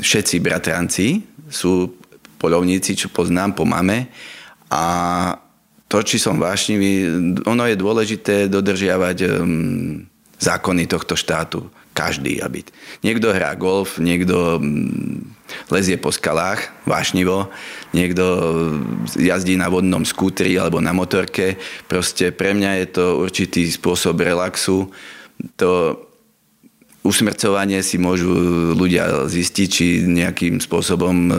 všetci 0.00 0.36
bratranci 0.40 1.20
sú 1.50 1.94
poľovníci, 2.38 2.94
čo 2.94 3.12
poznám 3.12 3.58
po 3.58 3.68
mame 3.68 4.08
a 4.70 4.84
to, 5.88 6.04
či 6.04 6.20
som 6.20 6.36
vášnivý, 6.36 7.08
ono 7.48 7.64
je 7.64 7.76
dôležité 7.80 8.46
dodržiavať 8.52 9.18
um, 9.24 10.04
zákony 10.36 10.84
tohto 10.84 11.16
štátu. 11.16 11.64
Každý, 11.96 12.38
aby. 12.38 12.62
Niekto 13.02 13.34
hrá 13.34 13.58
golf, 13.58 13.98
niekto 13.98 14.62
um, 14.62 15.18
lezie 15.66 15.98
po 15.98 16.14
skalách 16.14 16.70
vášnivo, 16.86 17.50
niekto 17.90 18.22
jazdí 19.18 19.58
na 19.58 19.66
vodnom 19.66 20.06
skútri 20.06 20.54
alebo 20.54 20.78
na 20.78 20.94
motorke. 20.94 21.58
Proste 21.90 22.30
pre 22.30 22.54
mňa 22.54 22.84
je 22.84 22.86
to 22.94 23.04
určitý 23.18 23.66
spôsob 23.66 24.22
relaxu. 24.22 24.94
To 25.58 25.98
usmrcovanie 27.08 27.80
si 27.80 27.96
môžu 27.96 28.28
ľudia 28.76 29.24
zistiť, 29.24 29.68
či 29.72 29.86
nejakým 30.04 30.60
spôsobom 30.60 31.16
e, 31.16 31.32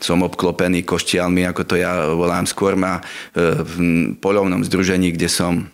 som 0.00 0.24
obklopený 0.24 0.88
koštialmi, 0.88 1.44
ako 1.44 1.62
to 1.68 1.74
ja 1.76 2.08
volám. 2.16 2.48
Skôr 2.48 2.72
ma 2.80 2.98
e, 2.98 3.02
v 3.60 3.72
polovnom 4.16 4.64
združení, 4.64 5.12
kde 5.12 5.28
som 5.28 5.68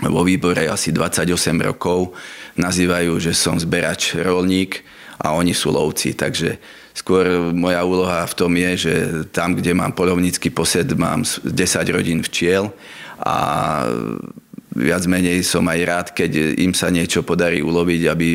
vo 0.00 0.24
výbore 0.24 0.64
asi 0.64 0.96
28 0.96 1.60
rokov, 1.60 2.16
nazývajú, 2.56 3.20
že 3.20 3.36
som 3.36 3.60
zberač 3.60 4.16
rolník 4.16 4.80
a 5.20 5.36
oni 5.36 5.52
sú 5.52 5.68
lovci. 5.76 6.16
Takže 6.16 6.56
skôr 6.96 7.52
moja 7.52 7.84
úloha 7.84 8.24
v 8.24 8.34
tom 8.34 8.52
je, 8.56 8.70
že 8.88 8.94
tam, 9.28 9.52
kde 9.52 9.76
mám 9.76 9.92
polovnícky 9.92 10.48
posed, 10.48 10.88
mám 10.96 11.28
10 11.28 11.52
rodín 11.92 12.24
včiel 12.24 12.72
a 13.20 13.36
viac 14.76 15.04
menej 15.10 15.42
som 15.42 15.66
aj 15.66 15.80
rád, 15.82 16.06
keď 16.14 16.60
im 16.60 16.72
sa 16.74 16.90
niečo 16.90 17.26
podarí 17.26 17.58
uloviť, 17.62 18.02
aby 18.06 18.28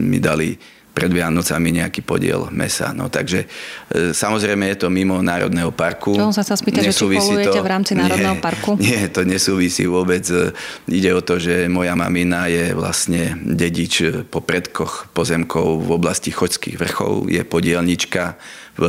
mi 0.00 0.18
dali 0.20 0.56
pred 0.96 1.12
Vianocami 1.12 1.76
nejaký 1.76 2.00
podiel 2.00 2.48
mesa. 2.48 2.96
No, 2.96 3.12
takže 3.12 3.44
e, 3.92 4.16
samozrejme 4.16 4.64
je 4.72 4.76
to 4.80 4.88
mimo 4.88 5.20
Národného 5.20 5.68
parku. 5.76 6.16
Čo 6.16 6.32
sa 6.32 6.40
sa 6.40 6.56
spýta, 6.56 6.80
že 6.80 6.96
či 6.96 7.04
polujete 7.04 7.52
to, 7.52 7.60
v 7.60 7.68
rámci 7.68 7.92
Národného 7.92 8.40
nie, 8.40 8.40
parku? 8.40 8.70
Nie, 8.80 9.12
to 9.12 9.28
nesúvisí 9.28 9.84
vôbec. 9.84 10.24
E, 10.32 10.56
ide 10.88 11.12
o 11.12 11.20
to, 11.20 11.36
že 11.36 11.68
moja 11.68 11.92
mamina 11.92 12.48
je 12.48 12.72
vlastne 12.72 13.36
dedič 13.44 14.24
po 14.32 14.40
predkoch 14.40 15.12
pozemkov 15.12 15.84
v 15.84 15.90
oblasti 15.92 16.32
Choďských 16.32 16.80
vrchov, 16.80 17.28
je 17.28 17.44
podielnička 17.44 18.40
v 18.76 18.82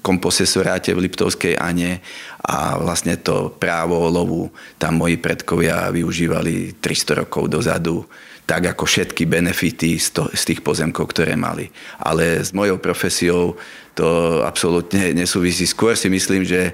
komposesoráte 0.00 0.92
v 0.92 1.08
Liptovskej 1.08 1.56
Ane 1.56 2.00
a 2.44 2.76
vlastne 2.80 3.16
to 3.20 3.52
právo 3.56 4.08
lovu 4.12 4.52
tam 4.76 5.00
moji 5.00 5.16
predkovia 5.16 5.88
využívali 5.88 6.80
300 6.80 7.24
rokov 7.24 7.48
dozadu 7.48 8.04
tak 8.46 8.62
ako 8.72 8.86
všetky 8.86 9.26
benefity 9.26 9.98
z, 9.98 10.14
to, 10.14 10.22
z 10.30 10.42
tých 10.54 10.60
pozemkov, 10.62 11.10
ktoré 11.10 11.34
mali. 11.34 11.66
Ale 11.98 12.38
s 12.38 12.54
mojou 12.54 12.78
profesiou 12.78 13.58
to 13.98 14.40
absolútne 14.46 15.10
nesúvisí. 15.18 15.66
Skôr 15.66 15.98
si 15.98 16.06
myslím, 16.06 16.46
že 16.46 16.70
e, 16.70 16.72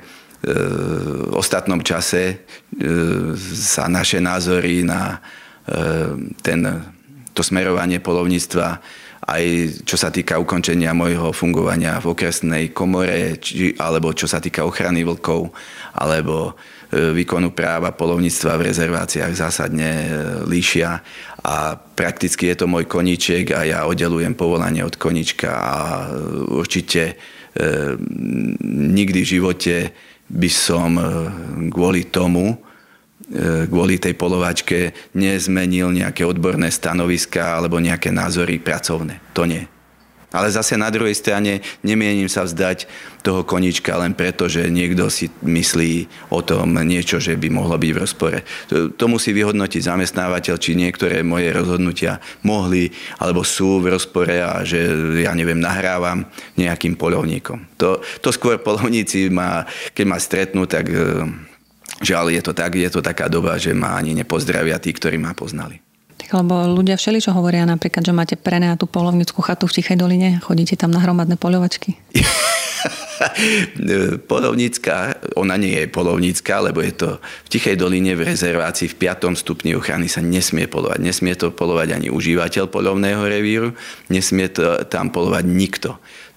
v 1.26 1.32
ostatnom 1.32 1.80
čase 1.80 2.22
e, 2.28 2.36
sa 3.56 3.88
naše 3.88 4.20
názory 4.20 4.84
na 4.84 5.16
e, 5.64 5.78
ten, 6.44 6.60
to 7.32 7.40
smerovanie 7.40 7.98
polovníctva 8.04 9.00
aj 9.22 9.44
čo 9.86 9.94
sa 9.94 10.10
týka 10.10 10.34
ukončenia 10.34 10.90
môjho 10.98 11.30
fungovania 11.30 12.02
v 12.02 12.10
okresnej 12.10 12.74
komore, 12.74 13.38
či, 13.38 13.70
alebo 13.78 14.10
čo 14.10 14.26
sa 14.26 14.42
týka 14.42 14.66
ochrany 14.66 15.06
vlkov, 15.06 15.46
alebo 15.94 16.58
výkonu 16.90 17.54
práva 17.56 17.94
polovníctva 17.94 18.58
v 18.60 18.66
rezerváciách 18.68 19.32
zásadne 19.32 19.90
líšia 20.44 21.00
a 21.42 21.74
prakticky 21.74 22.54
je 22.54 22.62
to 22.62 22.66
môj 22.70 22.86
koníček 22.86 23.50
a 23.50 23.66
ja 23.66 23.78
oddelujem 23.90 24.38
povolanie 24.38 24.86
od 24.86 24.94
konička 24.94 25.50
a 25.50 25.76
určite 26.46 27.18
nikdy 28.64 29.18
v 29.20 29.30
živote 29.36 29.74
by 30.32 30.50
som 30.50 30.96
kvôli 31.68 32.08
tomu, 32.08 32.56
kvôli 33.68 34.00
tej 34.00 34.14
polovačke 34.16 35.12
nezmenil 35.18 35.92
nejaké 35.92 36.24
odborné 36.24 36.70
stanoviska 36.70 37.58
alebo 37.58 37.82
nejaké 37.82 38.14
názory 38.14 38.62
pracovné. 38.62 39.20
To 39.36 39.44
nie. 39.44 39.66
Ale 40.32 40.48
zase 40.48 40.80
na 40.80 40.88
druhej 40.88 41.12
strane 41.12 41.60
nemienim 41.84 42.26
sa 42.26 42.48
vzdať 42.48 42.88
toho 43.22 43.46
konička 43.46 43.94
len 44.00 44.16
preto, 44.16 44.50
že 44.50 44.66
niekto 44.66 45.06
si 45.12 45.30
myslí 45.44 46.10
o 46.34 46.42
tom 46.42 46.74
niečo, 46.82 47.22
že 47.22 47.38
by 47.38 47.48
mohlo 47.52 47.78
byť 47.78 47.90
v 47.94 48.00
rozpore. 48.02 48.38
To, 48.72 48.90
to 48.90 49.04
musí 49.06 49.30
vyhodnotiť 49.30 49.86
zamestnávateľ, 49.86 50.56
či 50.58 50.74
niektoré 50.74 51.22
moje 51.22 51.52
rozhodnutia 51.54 52.18
mohli 52.42 52.90
alebo 53.22 53.46
sú 53.46 53.78
v 53.78 53.94
rozpore 53.94 54.42
a 54.42 54.66
že 54.66 54.82
ja 55.22 55.36
neviem, 55.36 55.60
nahrávam 55.60 56.26
nejakým 56.58 56.98
polovníkom. 56.98 57.78
To, 57.78 58.02
to 58.24 58.34
skôr 58.34 58.58
polovníci 58.58 59.30
ma, 59.30 59.68
keď 59.94 60.04
ma 60.08 60.18
stretnú, 60.18 60.66
tak 60.66 60.90
e, 60.90 60.98
žiaľ 62.02 62.34
je 62.34 62.42
to 62.42 62.52
tak, 62.56 62.74
je 62.74 62.90
to 62.90 63.04
taká 63.04 63.30
doba, 63.30 63.60
že 63.60 63.70
ma 63.70 63.94
ani 63.94 64.18
nepozdravia 64.18 64.82
tí, 64.82 64.90
ktorí 64.90 65.20
ma 65.20 65.36
poznali. 65.36 65.91
Lebo 66.32 66.64
ľudia 66.72 66.96
všeli, 66.96 67.20
čo 67.20 67.36
hovoria 67.36 67.68
napríklad, 67.68 68.02
že 68.02 68.16
máte 68.16 68.34
prenajatú 68.40 68.88
polovnickú 68.88 69.44
chatu 69.44 69.68
v 69.68 69.76
Tichej 69.80 70.00
doline, 70.00 70.40
chodíte 70.40 70.80
tam 70.80 70.90
na 70.90 71.04
hromadné 71.04 71.36
poľovačky. 71.36 71.96
polovnícka, 74.26 75.14
ona 75.38 75.54
nie 75.56 75.76
je 75.84 75.86
polovnícka, 75.86 76.64
lebo 76.64 76.82
je 76.82 76.92
to 76.96 77.08
v 77.20 77.48
Tichej 77.48 77.76
doline 77.78 78.16
v 78.18 78.26
rezervácii 78.34 78.90
v 78.90 78.98
5. 78.98 79.36
stupni 79.38 79.76
ochrany 79.76 80.10
sa 80.10 80.24
nesmie 80.24 80.66
polovať. 80.66 80.98
Nesmie 80.98 81.34
to 81.38 81.54
polovať 81.54 81.94
ani 82.00 82.08
užívateľ 82.10 82.66
polovného 82.68 83.22
revíru, 83.22 83.76
nesmie 84.10 84.48
to 84.50 84.82
tam 84.88 85.12
polovať 85.12 85.44
nikto. 85.46 85.90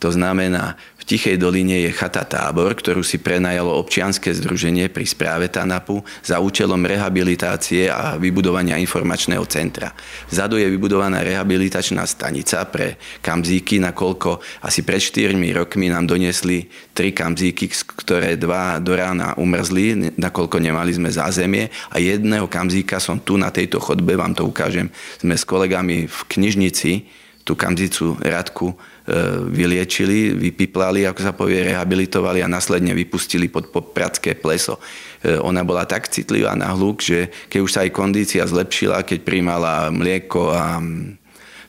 To 0.03 0.11
znamená, 0.11 0.75
Tichej 1.05 1.37
doline 1.37 1.85
je 1.85 1.93
chata 1.93 2.25
Tábor, 2.25 2.73
ktorú 2.73 3.05
si 3.05 3.21
prenajalo 3.21 3.77
občianske 3.77 4.33
združenie 4.33 4.89
pri 4.89 5.05
správe 5.05 5.53
TANAPu 5.53 6.01
za 6.25 6.41
účelom 6.41 6.81
rehabilitácie 6.81 7.93
a 7.93 8.17
vybudovania 8.17 8.81
informačného 8.81 9.45
centra. 9.45 9.93
Vzadu 10.33 10.57
je 10.57 10.65
vybudovaná 10.65 11.21
rehabilitačná 11.21 12.01
stanica 12.09 12.65
pre 12.65 12.97
kamzíky, 13.21 13.77
nakoľko 13.85 14.41
asi 14.65 14.81
pred 14.81 14.97
4 14.97 15.37
rokmi 15.53 15.93
nám 15.93 16.09
doniesli 16.09 16.65
tri 16.97 17.13
kamzíky, 17.13 17.69
ktoré 18.01 18.33
dva 18.33 18.81
do 18.81 18.97
rána 18.97 19.37
umrzli, 19.37 20.17
nakoľko 20.17 20.57
nemali 20.57 20.89
sme 20.89 21.13
zázemie 21.13 21.69
a 21.93 22.01
jedného 22.01 22.49
kamzíka 22.49 22.97
som 22.97 23.21
tu 23.21 23.37
na 23.37 23.53
tejto 23.53 23.77
chodbe, 23.77 24.17
vám 24.17 24.33
to 24.33 24.41
ukážem, 24.41 24.89
sme 25.21 25.37
s 25.37 25.45
kolegami 25.45 26.09
v 26.09 26.19
knižnici 26.33 27.05
tú 27.45 27.53
kamzicu 27.53 28.17
Radku 28.25 28.73
vyliečili, 29.53 30.33
vypiplali, 30.33 31.05
ako 31.05 31.21
sa 31.21 31.33
povie, 31.37 31.69
rehabilitovali 31.69 32.41
a 32.41 32.49
následne 32.49 32.97
vypustili 32.97 33.53
pod 33.53 33.69
popradské 33.69 34.33
pleso. 34.33 34.81
E, 35.21 35.37
ona 35.37 35.61
bola 35.61 35.85
tak 35.85 36.09
citlivá 36.09 36.57
na 36.57 36.73
hluk, 36.73 37.05
že 37.05 37.29
keď 37.45 37.59
už 37.61 37.71
sa 37.71 37.85
jej 37.85 37.93
kondícia 37.93 38.41
zlepšila, 38.49 39.05
keď 39.05 39.21
príjmala 39.21 39.93
mlieko 39.93 40.49
a 40.49 40.81
mm, 40.81 41.21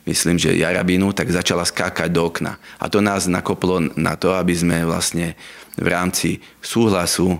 myslím, 0.09 0.41
že 0.41 0.57
jarabinu, 0.57 1.13
tak 1.13 1.29
začala 1.29 1.61
skákať 1.61 2.09
do 2.09 2.25
okna. 2.25 2.57
A 2.81 2.89
to 2.89 3.05
nás 3.05 3.29
nakoplo 3.29 3.85
na 3.93 4.17
to, 4.17 4.33
aby 4.33 4.57
sme 4.57 4.81
vlastne 4.81 5.37
v 5.77 5.87
rámci 5.93 6.41
súhlasu 6.57 7.37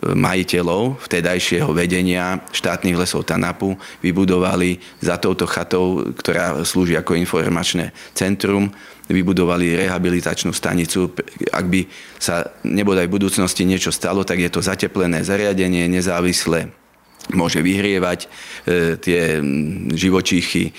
majiteľov 0.00 0.96
vtedajšieho 1.04 1.68
vedenia 1.76 2.40
štátnych 2.56 2.96
lesov 2.96 3.28
Tanapu 3.28 3.76
vybudovali 4.00 4.80
za 5.04 5.20
touto 5.20 5.44
chatou, 5.44 6.08
ktorá 6.16 6.64
slúži 6.64 6.96
ako 6.96 7.20
informačné 7.20 7.92
centrum, 8.16 8.72
vybudovali 9.10 9.76
rehabilitačnú 9.86 10.54
stanicu. 10.54 11.10
Ak 11.50 11.66
by 11.66 11.84
sa 12.16 12.46
nebodaj 12.62 13.10
v 13.10 13.14
budúcnosti 13.18 13.66
niečo 13.66 13.90
stalo, 13.90 14.22
tak 14.22 14.38
je 14.38 14.50
to 14.50 14.62
zateplené 14.62 15.26
zariadenie, 15.26 15.90
nezávislé 15.90 16.70
môže 17.34 17.62
vyhrievať 17.62 18.26
e, 18.26 18.28
tie 18.98 19.38
živočíchy, 19.94 20.74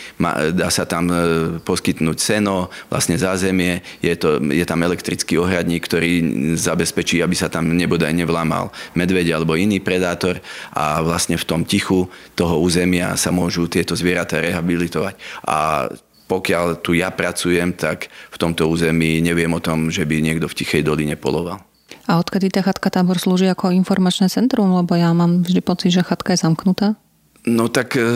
dá 0.51 0.67
sa 0.67 0.83
tam 0.83 1.07
e, 1.07 1.15
poskytnúť 1.63 2.17
seno, 2.19 2.67
vlastne 2.91 3.15
zázemie, 3.15 3.79
je, 4.03 4.13
to, 4.15 4.41
je 4.51 4.65
tam 4.67 4.83
elektrický 4.83 5.39
ohradník, 5.39 5.85
ktorý 5.85 6.11
zabezpečí, 6.59 7.23
aby 7.23 7.35
sa 7.35 7.47
tam 7.47 7.71
nebodaj 7.71 8.11
nevlamal 8.11 8.73
medveď 8.95 9.39
alebo 9.39 9.55
iný 9.55 9.79
predátor 9.79 10.39
a 10.75 10.99
vlastne 10.99 11.39
v 11.39 11.47
tom 11.47 11.61
tichu 11.63 12.07
toho 12.35 12.59
územia 12.59 13.15
sa 13.15 13.31
môžu 13.31 13.67
tieto 13.71 13.95
zvieratá 13.95 14.43
rehabilitovať. 14.43 15.15
A 15.47 15.87
pokiaľ 16.31 16.79
tu 16.79 16.95
ja 16.95 17.11
pracujem, 17.11 17.75
tak 17.75 18.07
v 18.07 18.37
tomto 18.39 18.71
území 18.71 19.19
neviem 19.19 19.51
o 19.51 19.59
tom, 19.59 19.91
že 19.91 20.07
by 20.07 20.23
niekto 20.23 20.47
v 20.47 20.55
Tichej 20.63 20.87
doline 20.87 21.19
poloval. 21.19 21.59
A 22.07 22.17
odkedy 22.23 22.47
tá 22.47 22.63
chatka 22.63 22.87
tábor 22.87 23.19
slúži 23.19 23.51
ako 23.51 23.75
informačné 23.75 24.31
centrum? 24.31 24.71
Lebo 24.71 24.95
ja 24.95 25.11
mám 25.11 25.43
vždy 25.43 25.59
pocit, 25.59 25.91
že 25.91 26.07
chatka 26.07 26.31
je 26.31 26.39
zamknutá. 26.39 26.95
No 27.43 27.67
tak 27.67 27.99
e, 27.99 28.07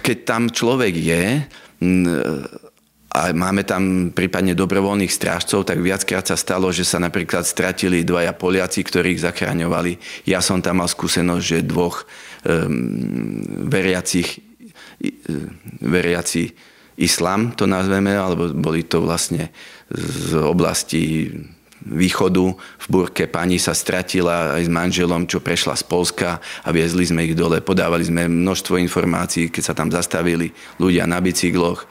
keď 0.00 0.18
tam 0.24 0.42
človek 0.48 0.94
je 0.96 1.24
a 3.08 3.20
máme 3.32 3.62
tam 3.64 4.12
prípadne 4.12 4.52
dobrovoľných 4.52 5.12
strážcov, 5.12 5.64
tak 5.64 5.80
viackrát 5.80 6.24
sa 6.24 6.36
stalo, 6.36 6.68
že 6.72 6.84
sa 6.84 6.98
napríklad 6.98 7.46
stratili 7.46 8.04
dvaja 8.04 8.34
Poliaci, 8.34 8.84
ktorých 8.84 9.22
zachraňovali. 9.22 10.24
Ja 10.28 10.42
som 10.42 10.60
tam 10.60 10.82
mal 10.82 10.90
skúsenosť, 10.90 11.44
že 11.44 11.58
dvoch 11.66 12.04
um, 12.44 13.66
veriacich, 13.70 14.42
veriaci 15.80 16.52
islam 16.98 17.54
to 17.54 17.64
nazveme, 17.64 18.12
alebo 18.18 18.50
boli 18.50 18.82
to 18.84 19.00
vlastne 19.00 19.54
z 19.94 20.34
oblasti 20.34 21.30
východu 21.78 22.44
v 22.58 22.86
Burke 22.90 23.30
pani 23.30 23.56
sa 23.62 23.70
stratila 23.70 24.58
aj 24.58 24.66
s 24.66 24.70
manželom, 24.70 25.30
čo 25.30 25.38
prešla 25.38 25.78
z 25.78 25.84
Polska 25.86 26.42
a 26.42 26.68
viezli 26.74 27.06
sme 27.06 27.24
ich 27.24 27.38
dole. 27.38 27.62
Podávali 27.62 28.02
sme 28.02 28.26
množstvo 28.26 28.76
informácií, 28.82 29.48
keď 29.48 29.62
sa 29.62 29.74
tam 29.78 29.88
zastavili 29.88 30.50
ľudia 30.82 31.06
na 31.06 31.22
bicykloch. 31.22 31.86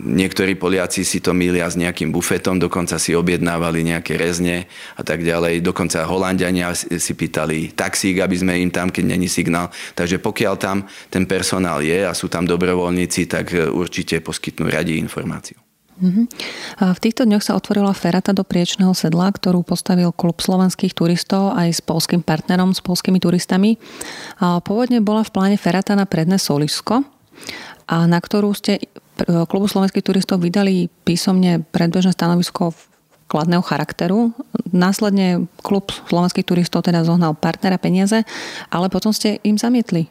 Niektorí 0.00 0.56
Poliaci 0.56 1.04
si 1.04 1.20
to 1.20 1.36
milia 1.36 1.68
s 1.68 1.76
nejakým 1.76 2.08
bufetom, 2.08 2.56
dokonca 2.56 2.96
si 2.96 3.12
objednávali 3.12 3.84
nejaké 3.84 4.16
rezne 4.16 4.64
a 4.96 5.04
tak 5.04 5.20
ďalej. 5.20 5.60
Dokonca 5.60 6.08
Holandiania 6.08 6.72
si 6.72 7.12
pýtali 7.12 7.76
taxík, 7.76 8.24
aby 8.24 8.36
sme 8.40 8.56
im 8.56 8.72
tam, 8.72 8.88
keď 8.88 9.04
není 9.04 9.28
signál. 9.28 9.68
Takže 9.92 10.16
pokiaľ 10.16 10.54
tam 10.56 10.88
ten 11.12 11.28
personál 11.28 11.84
je 11.84 12.00
a 12.00 12.16
sú 12.16 12.32
tam 12.32 12.48
dobrovoľníci, 12.48 13.28
tak 13.28 13.52
e, 13.52 13.68
určite 13.68 14.24
poskytnú 14.24 14.72
radi 14.72 14.96
informáciu. 14.96 15.60
A 16.80 16.96
v 16.96 17.02
týchto 17.04 17.28
dňoch 17.28 17.44
sa 17.44 17.52
otvorila 17.52 17.92
ferata 17.92 18.32
do 18.32 18.40
Priečného 18.40 18.96
sedla, 18.96 19.28
ktorú 19.28 19.60
postavil 19.60 20.16
klub 20.16 20.40
slovenských 20.40 20.96
turistov 20.96 21.52
aj 21.52 21.76
s 21.76 21.80
polským 21.84 22.24
partnerom, 22.24 22.72
s 22.72 22.80
polskými 22.80 23.20
turistami. 23.20 23.76
Pôvodne 24.40 25.04
bola 25.04 25.20
v 25.20 25.32
pláne 25.36 25.56
ferata 25.60 25.92
na 25.92 26.08
predné 26.08 26.40
solisko, 26.40 27.04
a 27.90 28.06
na 28.06 28.22
ktorú 28.22 28.54
ste 28.54 28.78
klubu 29.26 29.66
slovenských 29.68 30.04
turistov 30.04 30.40
vydali 30.40 30.88
písomne 31.04 31.62
predbežné 31.72 32.12
stanovisko 32.16 32.72
kladného 33.30 33.62
charakteru. 33.62 34.34
Následne 34.74 35.46
klub 35.62 35.94
slovenských 36.10 36.46
turistov 36.46 36.82
teda 36.82 37.06
zohnal 37.06 37.38
partnera 37.38 37.78
peniaze, 37.78 38.26
ale 38.72 38.90
potom 38.90 39.14
ste 39.14 39.38
im 39.46 39.54
zamietli 39.54 40.10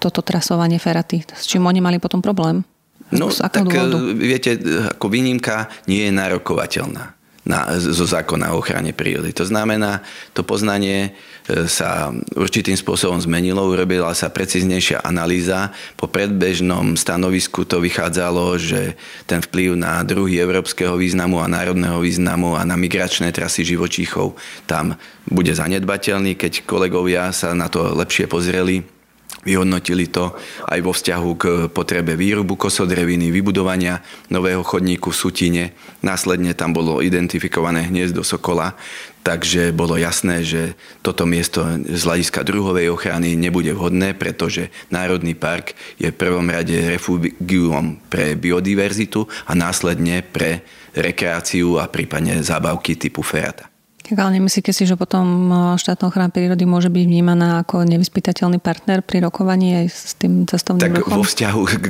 toto 0.00 0.24
trasovanie 0.24 0.80
feraty, 0.80 1.22
s 1.28 1.44
čím 1.44 1.68
oni 1.68 1.78
mali 1.84 2.00
potom 2.00 2.24
problém. 2.24 2.64
No, 3.12 3.28
tak 3.28 3.66
dôvodu? 3.66 4.14
viete, 4.16 4.56
ako 4.96 5.06
výnimka 5.10 5.66
nie 5.90 6.08
je 6.08 6.12
nárokovateľná 6.14 7.19
na, 7.50 7.66
zo 7.74 8.06
zákona 8.06 8.54
o 8.54 8.62
ochrane 8.62 8.94
prírody. 8.94 9.34
To 9.34 9.42
znamená, 9.42 10.06
to 10.30 10.46
poznanie 10.46 11.10
e, 11.50 11.66
sa 11.66 12.14
určitým 12.38 12.78
spôsobom 12.78 13.18
zmenilo, 13.18 13.66
urobila 13.66 14.14
sa 14.14 14.30
preciznejšia 14.30 15.02
analýza. 15.02 15.74
Po 15.98 16.06
predbežnom 16.06 16.94
stanovisku 16.94 17.66
to 17.66 17.82
vychádzalo, 17.82 18.54
že 18.54 18.94
ten 19.26 19.42
vplyv 19.42 19.74
na 19.74 20.06
druhy 20.06 20.38
európskeho 20.38 20.94
významu 20.94 21.42
a 21.42 21.50
národného 21.50 21.98
významu 21.98 22.54
a 22.54 22.62
na 22.62 22.78
migračné 22.78 23.34
trasy 23.34 23.66
živočíchov 23.66 24.38
tam 24.70 24.94
bude 25.26 25.50
zanedbateľný, 25.50 26.38
keď 26.38 26.62
kolegovia 26.62 27.34
sa 27.34 27.50
na 27.58 27.66
to 27.66 27.82
lepšie 27.98 28.30
pozreli 28.30 28.99
Vyhodnotili 29.40 30.12
to 30.12 30.36
aj 30.68 30.80
vo 30.84 30.92
vzťahu 30.92 31.30
k 31.40 31.44
potrebe 31.72 32.12
výrubu 32.12 32.60
kosodreviny, 32.60 33.32
vybudovania 33.32 34.04
nového 34.28 34.60
chodníku 34.60 35.08
v 35.08 35.16
Sutine. 35.16 35.64
Následne 36.04 36.52
tam 36.52 36.76
bolo 36.76 37.00
identifikované 37.00 37.88
hniezdo 37.88 38.20
Sokola, 38.20 38.76
takže 39.24 39.72
bolo 39.72 39.96
jasné, 39.96 40.44
že 40.44 40.76
toto 41.00 41.24
miesto 41.24 41.64
z 41.88 42.02
hľadiska 42.04 42.44
druhovej 42.44 42.92
ochrany 42.92 43.32
nebude 43.32 43.72
vhodné, 43.72 44.12
pretože 44.12 44.68
Národný 44.92 45.32
park 45.32 45.72
je 45.96 46.12
v 46.12 46.20
prvom 46.20 46.44
rade 46.44 46.76
refugium 46.76 47.96
pre 48.12 48.36
biodiverzitu 48.36 49.24
a 49.48 49.56
následne 49.56 50.20
pre 50.20 50.68
rekreáciu 50.92 51.80
a 51.80 51.88
prípadne 51.88 52.44
zábavky 52.44 52.92
typu 53.00 53.24
ferata. 53.24 53.72
Tak 54.10 54.18
ale 54.26 54.42
nemyslíte 54.42 54.74
si, 54.74 54.90
že 54.90 54.98
potom 54.98 55.24
e, 55.48 55.54
štátna 55.78 56.10
ochrana 56.10 56.34
prírody 56.34 56.66
môže 56.66 56.90
byť 56.90 57.04
vnímaná 57.06 57.62
ako 57.62 57.86
nevyspytateľný 57.86 58.58
partner 58.58 59.06
pri 59.06 59.22
rokovaní 59.22 59.78
aj 59.78 59.86
s 59.86 60.18
tým 60.18 60.50
cestovným 60.50 60.82
tak 60.82 60.98
ruchom? 61.06 61.22
vo 61.22 61.22
vzťahu 61.22 61.60
k 61.62 61.84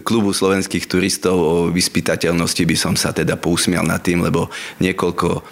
klubu 0.00 0.32
slovenských 0.32 0.88
turistov 0.88 1.36
o 1.36 1.54
vyspytateľnosti 1.68 2.64
by 2.64 2.76
som 2.80 2.96
sa 2.96 3.12
teda 3.12 3.36
pousmial 3.36 3.84
nad 3.84 4.00
tým, 4.00 4.24
lebo 4.24 4.48
niekoľko 4.80 5.44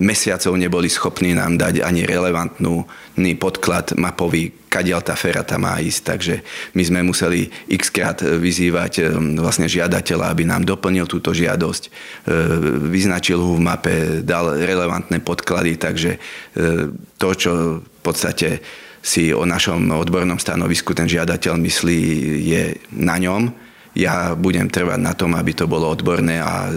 mesiacov 0.00 0.56
neboli 0.56 0.88
schopní 0.88 1.36
nám 1.36 1.60
dať 1.60 1.84
ani 1.84 2.08
relevantnú 2.08 2.88
podklad 3.36 3.92
mapový, 4.00 4.54
kadiaľ 4.78 5.02
tá 5.02 5.18
ferata 5.18 5.58
má 5.58 5.82
ísť. 5.82 6.00
Takže 6.06 6.34
my 6.78 6.82
sme 6.86 7.00
museli 7.02 7.50
x 7.66 7.90
krát 7.90 8.22
vyzývať 8.22 8.92
e, 9.02 9.10
vlastne 9.42 9.66
žiadateľa, 9.66 10.30
aby 10.30 10.46
nám 10.46 10.62
doplnil 10.62 11.10
túto 11.10 11.34
žiadosť, 11.34 11.82
e, 11.82 11.90
vyznačil 12.86 13.42
ho 13.42 13.58
v 13.58 13.64
mape, 13.66 13.94
dal 14.22 14.54
relevantné 14.54 15.18
podklady, 15.26 15.74
takže 15.82 16.14
e, 16.14 16.18
to, 17.18 17.28
čo 17.34 17.52
v 17.82 18.00
podstate 18.06 18.62
si 19.02 19.34
o 19.34 19.42
našom 19.42 19.90
odbornom 19.98 20.38
stanovisku 20.38 20.94
ten 20.94 21.10
žiadateľ 21.10 21.58
myslí, 21.58 22.00
je 22.46 22.62
na 22.94 23.18
ňom. 23.18 23.50
Ja 23.98 24.38
budem 24.38 24.70
trvať 24.70 25.00
na 25.02 25.10
tom, 25.18 25.34
aby 25.34 25.58
to 25.58 25.66
bolo 25.66 25.90
odborné 25.90 26.38
a 26.38 26.70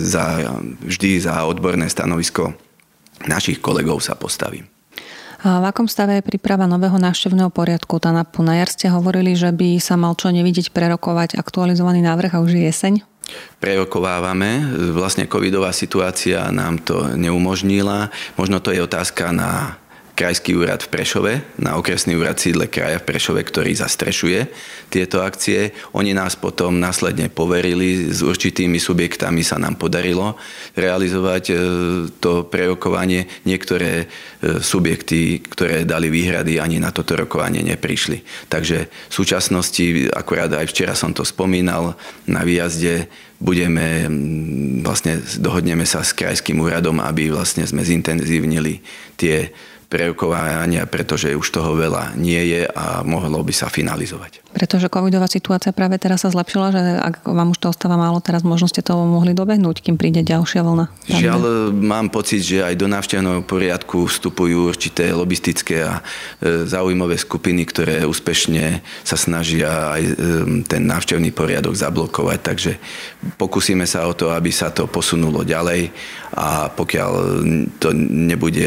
za, 0.00 0.56
vždy 0.80 1.20
za 1.20 1.44
odborné 1.44 1.84
stanovisko 1.92 2.56
našich 3.28 3.60
kolegov 3.60 4.00
sa 4.00 4.16
postavím. 4.16 4.71
A 5.42 5.58
v 5.58 5.74
akom 5.74 5.90
stave 5.90 6.22
je 6.22 6.26
príprava 6.26 6.70
nového 6.70 7.02
návštevného 7.02 7.50
poriadku 7.50 7.98
TANAPu? 7.98 8.46
Na 8.46 8.62
jar 8.62 8.70
ste 8.70 8.86
hovorili, 8.86 9.34
že 9.34 9.50
by 9.50 9.82
sa 9.82 9.98
mal 9.98 10.14
čo 10.14 10.30
nevidieť 10.30 10.70
prerokovať 10.70 11.34
aktualizovaný 11.34 11.98
návrh 11.98 12.38
a 12.38 12.42
už 12.46 12.54
je 12.54 12.62
jeseň? 12.70 12.94
Prerokovávame. 13.58 14.62
Vlastne 14.94 15.26
covidová 15.26 15.74
situácia 15.74 16.46
nám 16.54 16.78
to 16.86 17.18
neumožnila. 17.18 18.14
Možno 18.38 18.62
to 18.62 18.70
je 18.70 18.86
otázka 18.86 19.34
na 19.34 19.81
krajský 20.12 20.60
úrad 20.60 20.84
v 20.84 20.92
Prešove, 20.92 21.32
na 21.56 21.80
okresný 21.80 22.20
úrad 22.20 22.36
sídle 22.36 22.68
kraja 22.68 23.00
v 23.00 23.08
Prešove, 23.08 23.40
ktorý 23.40 23.72
zastrešuje 23.72 24.44
tieto 24.92 25.24
akcie. 25.24 25.72
Oni 25.96 26.12
nás 26.12 26.36
potom 26.36 26.76
následne 26.76 27.32
poverili, 27.32 28.12
s 28.12 28.20
určitými 28.20 28.76
subjektami 28.76 29.40
sa 29.40 29.56
nám 29.56 29.80
podarilo 29.80 30.36
realizovať 30.76 31.44
e, 31.48 31.54
to 32.20 32.44
prerokovanie. 32.44 33.24
Niektoré 33.48 34.04
e, 34.04 34.06
subjekty, 34.60 35.40
ktoré 35.48 35.88
dali 35.88 36.12
výhrady, 36.12 36.60
ani 36.60 36.76
na 36.76 36.92
toto 36.92 37.16
rokovanie 37.16 37.64
neprišli. 37.64 38.48
Takže 38.52 38.92
v 38.92 39.12
súčasnosti, 39.12 40.12
akurát 40.12 40.52
aj 40.52 40.68
včera 40.68 40.92
som 40.92 41.16
to 41.16 41.24
spomínal, 41.24 41.96
na 42.28 42.44
výjazde 42.44 43.08
budeme, 43.42 44.06
vlastne 44.86 45.18
dohodneme 45.42 45.82
sa 45.82 46.06
s 46.06 46.14
krajským 46.14 46.62
úradom, 46.62 47.02
aby 47.02 47.34
vlastne 47.34 47.66
sme 47.66 47.82
zintenzívnili 47.82 48.78
tie 49.18 49.50
prerokovania, 49.92 50.88
pretože 50.88 51.36
už 51.36 51.52
toho 51.52 51.76
veľa 51.76 52.16
nie 52.16 52.40
je 52.56 52.62
a 52.64 53.04
mohlo 53.04 53.44
by 53.44 53.52
sa 53.52 53.68
finalizovať. 53.68 54.41
Pretože 54.52 54.92
covidová 54.92 55.26
situácia 55.26 55.72
práve 55.72 55.96
teraz 55.96 56.22
sa 56.22 56.28
zlepšila, 56.28 56.68
že 56.70 56.82
ak 57.00 57.24
vám 57.24 57.56
už 57.56 57.58
to 57.58 57.72
ostáva 57.72 57.96
málo, 57.96 58.20
teraz 58.20 58.44
možno 58.44 58.68
ste 58.68 58.84
to 58.84 58.92
mohli 58.94 59.32
dobehnúť, 59.32 59.80
kým 59.80 59.96
príde 59.96 60.20
ďalšia 60.20 60.60
vlna. 60.60 60.84
Žiaľ, 61.08 61.72
mám 61.72 62.12
pocit, 62.12 62.44
že 62.44 62.60
aj 62.60 62.76
do 62.76 62.86
návštevného 62.86 63.42
poriadku 63.48 64.04
vstupujú 64.04 64.68
určité 64.68 65.10
lobistické 65.10 65.88
a 65.88 66.04
e, 66.38 66.68
zaujímavé 66.68 67.16
skupiny, 67.16 67.64
ktoré 67.64 68.04
úspešne 68.04 68.84
sa 69.00 69.16
snažia 69.16 69.96
aj 69.96 70.02
e, 70.04 70.12
ten 70.68 70.84
návštevný 70.84 71.32
poriadok 71.32 71.72
zablokovať, 71.72 72.38
takže 72.44 72.72
pokúsime 73.40 73.88
sa 73.88 74.04
o 74.04 74.12
to, 74.12 74.30
aby 74.36 74.52
sa 74.52 74.68
to 74.68 74.84
posunulo 74.84 75.42
ďalej 75.48 75.88
a 76.32 76.72
pokiaľ 76.72 77.12
to 77.76 77.92
nebude 77.96 78.64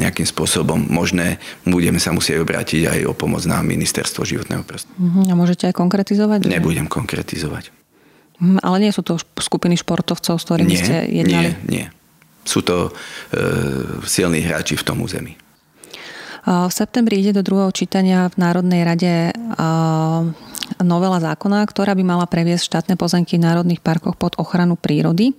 nejakým 0.00 0.28
spôsobom 0.28 0.76
možné, 0.92 1.40
budeme 1.64 1.96
sa 1.96 2.12
musieť 2.12 2.44
obrátiť 2.44 2.88
aj 2.88 3.00
o 3.08 3.16
pomoc 3.16 3.40
na 3.48 3.64
ministerstvo 3.64 4.20
životného 4.24 4.64
prostredia. 4.68 4.93
Uh-huh. 4.94 5.30
A 5.30 5.32
môžete 5.34 5.70
aj 5.70 5.74
konkretizovať? 5.74 6.46
Nebudem 6.46 6.86
konkretizovať. 6.86 7.70
Uh-huh. 8.38 8.58
Ale 8.62 8.82
nie 8.82 8.92
sú 8.94 9.02
to 9.02 9.18
skupiny 9.18 9.74
športovcov, 9.78 10.38
s 10.38 10.44
ktorými 10.46 10.74
nie, 10.74 10.80
ste 10.80 10.96
jednali? 11.10 11.50
Nie, 11.66 11.70
nie. 11.70 11.86
Sú 12.44 12.60
to 12.60 12.92
e, 13.32 14.04
silní 14.04 14.44
hráči 14.44 14.76
v 14.76 14.84
tom 14.84 15.00
území. 15.00 15.40
V 16.44 16.68
septembri 16.68 17.24
ide 17.24 17.32
do 17.32 17.40
druhého 17.40 17.72
čítania 17.72 18.28
v 18.28 18.36
Národnej 18.36 18.84
rade 18.84 19.32
novela 20.84 21.16
zákona, 21.16 21.64
ktorá 21.64 21.96
by 21.96 22.04
mala 22.04 22.28
previesť 22.28 22.68
štátne 22.68 22.94
pozemky 23.00 23.40
v 23.40 23.48
národných 23.48 23.80
parkoch 23.80 24.20
pod 24.20 24.36
ochranu 24.36 24.76
prírody. 24.76 25.32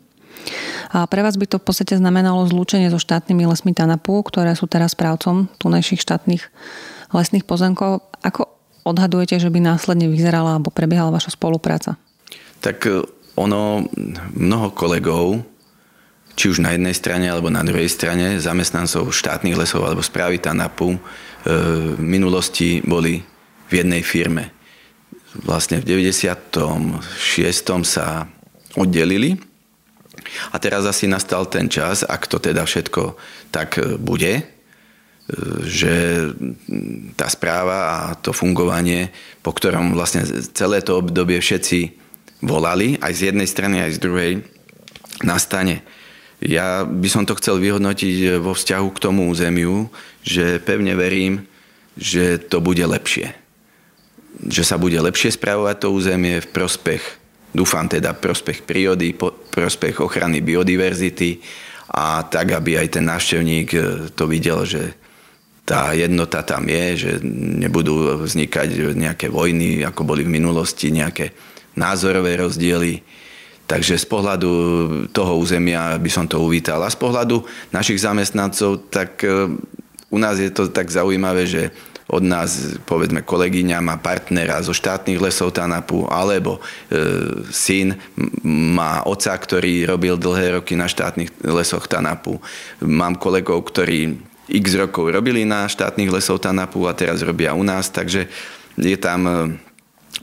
A 0.89 1.05
pre 1.05 1.21
vás 1.21 1.37
by 1.37 1.45
to 1.45 1.61
v 1.61 1.65
podstate 1.69 1.93
znamenalo 1.97 2.49
zlúčenie 2.49 2.89
so 2.89 2.97
štátnymi 2.97 3.45
lesmi 3.45 3.77
Tanapu, 3.77 4.17
ktoré 4.25 4.57
sú 4.57 4.65
teraz 4.65 4.97
správcom 4.97 5.45
tunajších 5.61 6.01
štátnych 6.01 6.41
lesných 7.13 7.45
pozemkov. 7.45 8.01
Ako 8.25 8.49
odhadujete, 8.85 9.41
že 9.41 9.49
by 9.49 9.59
následne 9.59 10.07
vyzerala 10.07 10.55
alebo 10.55 10.69
prebiehala 10.69 11.09
vaša 11.09 11.33
spolupráca? 11.33 11.97
Tak 12.61 12.77
e, 12.85 13.01
ono, 13.35 13.89
mnoho 14.37 14.71
kolegov, 14.71 15.41
či 16.37 16.53
už 16.53 16.61
na 16.61 16.77
jednej 16.77 16.93
strane 16.93 17.25
alebo 17.27 17.49
na 17.49 17.65
druhej 17.65 17.89
strane, 17.89 18.37
zamestnancov 18.37 19.09
štátnych 19.09 19.57
lesov 19.57 19.83
alebo 19.83 20.05
správy 20.05 20.37
TANAPu, 20.37 20.95
e, 20.95 20.99
v 21.97 22.03
minulosti 22.05 22.85
boli 22.85 23.25
v 23.65 23.73
jednej 23.73 24.05
firme. 24.05 24.53
Vlastne 25.43 25.81
v 25.83 26.05
96. 26.05 27.01
sa 27.83 28.29
oddelili 28.77 29.35
a 30.51 30.55
teraz 30.61 30.85
asi 30.87 31.09
nastal 31.09 31.45
ten 31.49 31.67
čas, 31.67 32.05
ak 32.07 32.27
to 32.27 32.39
teda 32.39 32.63
všetko 32.63 33.17
tak 33.51 33.81
e, 33.81 33.97
bude, 33.99 34.54
že 35.65 36.27
tá 37.17 37.25
správa 37.25 37.77
a 37.89 37.97
to 38.13 38.29
fungovanie, 38.29 39.09
po 39.41 39.57
ktorom 39.57 39.97
vlastne 39.97 40.21
celé 40.53 40.85
to 40.85 41.01
obdobie 41.01 41.41
všetci 41.41 41.97
volali, 42.45 43.01
aj 43.01 43.13
z 43.13 43.21
jednej 43.33 43.49
strany, 43.49 43.81
aj 43.81 43.97
z 43.97 43.99
druhej, 44.05 44.31
nastane. 45.25 45.81
Ja 46.43 46.85
by 46.85 47.09
som 47.09 47.25
to 47.25 47.33
chcel 47.41 47.57
vyhodnotiť 47.57 48.37
vo 48.37 48.53
vzťahu 48.53 48.87
k 48.93 49.01
tomu 49.01 49.31
územiu, 49.31 49.89
že 50.21 50.61
pevne 50.61 50.93
verím, 50.93 51.49
že 51.97 52.37
to 52.37 52.61
bude 52.61 52.83
lepšie. 52.85 53.33
Že 54.45 54.63
sa 54.67 54.75
bude 54.77 54.99
lepšie 54.99 55.33
správovať 55.33 55.87
to 55.87 55.95
územie 55.95 56.37
v 56.43 56.51
prospech 56.53 57.25
Dúfam 57.55 57.87
teda 57.87 58.11
prospech 58.11 58.67
prírody, 58.67 59.15
prospech 59.15 60.03
ochrany 60.03 60.43
biodiverzity 60.43 61.39
a 61.95 62.27
tak, 62.27 62.51
aby 62.51 62.75
aj 62.75 62.99
ten 62.99 63.07
návštevník 63.07 63.69
e, 63.71 63.79
to 64.11 64.27
videl, 64.27 64.67
že 64.67 64.91
tá 65.65 65.97
jednota 65.97 66.45
tam 66.45 66.69
je, 66.69 66.85
že 66.95 67.11
nebudú 67.57 68.21
vznikať 68.21 68.93
nejaké 68.93 69.33
vojny, 69.33 69.81
ako 69.81 70.05
boli 70.05 70.21
v 70.21 70.37
minulosti, 70.37 70.93
nejaké 70.93 71.33
názorové 71.73 72.37
rozdiely. 72.37 73.01
Takže 73.65 73.97
z 73.97 74.05
pohľadu 74.05 74.51
toho 75.09 75.41
územia 75.41 75.97
by 75.97 76.09
som 76.13 76.29
to 76.29 76.37
uvítal. 76.37 76.85
A 76.85 76.93
z 76.93 77.01
pohľadu 77.01 77.41
našich 77.73 77.97
zamestnancov, 77.97 78.93
tak 78.93 79.25
e, 79.25 79.57
u 80.13 80.17
nás 80.21 80.37
je 80.37 80.53
to 80.53 80.69
tak 80.69 80.85
zaujímavé, 80.85 81.49
že 81.49 81.73
od 82.05 82.21
nás, 82.21 82.77
povedzme, 82.85 83.25
kolegyňa 83.25 83.81
má 83.81 83.97
partnera 83.97 84.61
zo 84.61 84.69
štátnych 84.69 85.17
lesov 85.17 85.49
Tanapu, 85.49 86.05
alebo 86.05 86.61
e, 86.61 87.01
syn 87.49 87.97
má 88.45 89.01
oca, 89.09 89.33
ktorý 89.33 89.89
robil 89.89 90.13
dlhé 90.13 90.61
roky 90.61 90.77
na 90.77 90.85
štátnych 90.85 91.33
lesoch 91.41 91.89
Tanapu. 91.89 92.37
Mám 92.85 93.17
kolegov, 93.17 93.65
ktorí 93.65 94.21
x 94.49 94.65
rokov 94.77 95.09
robili 95.09 95.43
na 95.43 95.65
štátnych 95.65 96.11
lesov 96.11 96.41
Tanapu 96.41 96.85
a 96.85 96.93
teraz 96.93 97.25
robia 97.25 97.57
u 97.57 97.65
nás, 97.65 97.89
takže 97.89 98.29
je 98.77 98.97
tam 98.99 99.21
e, 99.25 99.33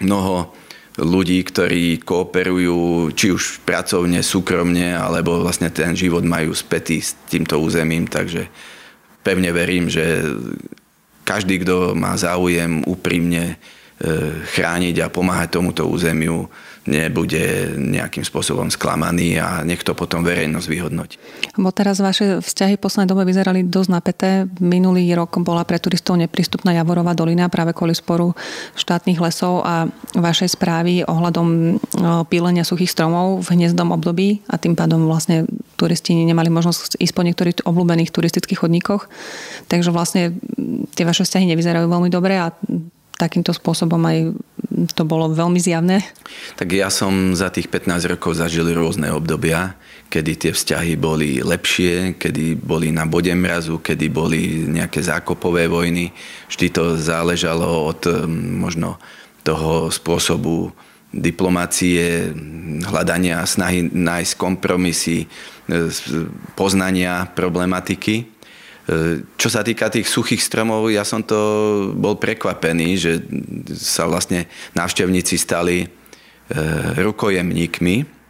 mnoho 0.03 0.55
ľudí, 1.01 1.41
ktorí 1.41 2.05
kooperujú 2.05 3.11
či 3.17 3.33
už 3.33 3.65
pracovne, 3.65 4.21
súkromne, 4.21 4.93
alebo 4.93 5.41
vlastne 5.41 5.73
ten 5.73 5.97
život 5.97 6.21
majú 6.21 6.53
spätý 6.53 7.01
s 7.01 7.17
týmto 7.33 7.57
územím, 7.57 8.05
takže 8.05 8.47
pevne 9.25 9.49
verím, 9.57 9.89
že 9.89 10.21
každý, 11.25 11.65
kto 11.65 11.97
má 11.97 12.13
záujem 12.19 12.85
úprimne 12.85 13.55
e, 13.55 13.57
chrániť 14.53 14.97
a 15.01 15.13
pomáhať 15.13 15.49
tomuto 15.57 15.89
územiu, 15.89 16.51
nebude 16.83 17.75
nejakým 17.79 18.27
spôsobom 18.27 18.67
sklamaný 18.67 19.39
a 19.39 19.63
nech 19.63 19.87
to 19.87 19.95
potom 19.95 20.27
verejnosť 20.27 20.67
vyhodnotí. 20.67 21.17
Bo 21.55 21.71
teraz 21.71 22.03
vaše 22.03 22.43
vzťahy 22.43 22.75
v 22.75 22.83
poslednej 22.83 23.11
dobe 23.11 23.23
vyzerali 23.23 23.63
dosť 23.63 23.91
napäté. 23.91 24.31
Minulý 24.59 25.07
rok 25.15 25.39
bola 25.47 25.63
pre 25.63 25.79
turistov 25.79 26.19
neprístupná 26.19 26.75
Javorová 26.75 27.15
dolina 27.15 27.47
práve 27.47 27.71
kvôli 27.71 27.95
sporu 27.95 28.35
štátnych 28.75 29.23
lesov 29.23 29.63
a 29.63 29.87
vašej 30.19 30.59
správy 30.59 31.07
ohľadom 31.07 31.47
e, 31.47 31.71
pílenia 32.27 32.67
suchých 32.67 32.91
stromov 32.91 33.47
v 33.47 33.59
hniezdom 33.59 33.95
období 33.95 34.43
a 34.51 34.59
tým 34.59 34.75
pádom 34.75 35.07
vlastne 35.07 35.47
turisti 35.79 36.19
nemali 36.19 36.51
možnosť 36.51 36.99
ísť 36.99 37.15
po 37.15 37.23
niektorých 37.23 37.57
obľúbených 37.63 38.11
turistických 38.11 38.59
chodníkoch. 38.59 39.07
Takže 39.71 39.95
vlastne 39.95 40.35
tie 40.99 41.07
vaše 41.07 41.23
vzťahy 41.23 41.47
nevyzerajú 41.55 41.87
veľmi 41.87 42.11
dobre 42.11 42.39
a 42.39 42.51
takýmto 43.23 43.55
spôsobom 43.55 44.03
aj 44.03 44.35
to 44.99 45.07
bolo 45.07 45.31
veľmi 45.31 45.63
zjavné? 45.63 46.03
Tak 46.59 46.75
ja 46.75 46.91
som 46.91 47.39
za 47.39 47.55
tých 47.55 47.71
15 47.71 48.19
rokov 48.19 48.35
zažil 48.35 48.67
rôzne 48.75 49.15
obdobia, 49.15 49.79
kedy 50.11 50.33
tie 50.35 50.53
vzťahy 50.53 50.99
boli 50.99 51.39
lepšie, 51.39 52.19
kedy 52.19 52.59
boli 52.59 52.91
na 52.91 53.07
bode 53.07 53.31
mrazu, 53.31 53.79
kedy 53.79 54.11
boli 54.11 54.67
nejaké 54.67 54.99
zákopové 54.99 55.71
vojny. 55.71 56.11
Vždy 56.51 56.67
to 56.75 56.99
záležalo 56.99 57.87
od 57.87 58.11
možno 58.35 58.99
toho 59.47 59.87
spôsobu 59.89 60.75
diplomácie, 61.13 62.33
hľadania, 62.89 63.45
snahy 63.45 63.85
nájsť 63.93 64.33
kompromisy, 64.41 65.29
e, 65.69 65.93
poznania 66.57 67.29
problematiky. 67.37 68.32
E, 68.83 69.23
čo 69.39 69.49
sa 69.49 69.63
týka 69.63 69.87
tých 69.87 70.11
suchých 70.11 70.43
stromov, 70.43 70.91
ja 70.91 71.07
som 71.07 71.23
to 71.23 71.39
bol 71.95 72.19
prekvapený, 72.19 72.89
že 72.99 73.13
sa 73.79 74.11
vlastne 74.11 74.51
návštevníci 74.75 75.39
stali 75.39 75.87
e, 75.87 75.87
rukojemníkmi 76.99 78.23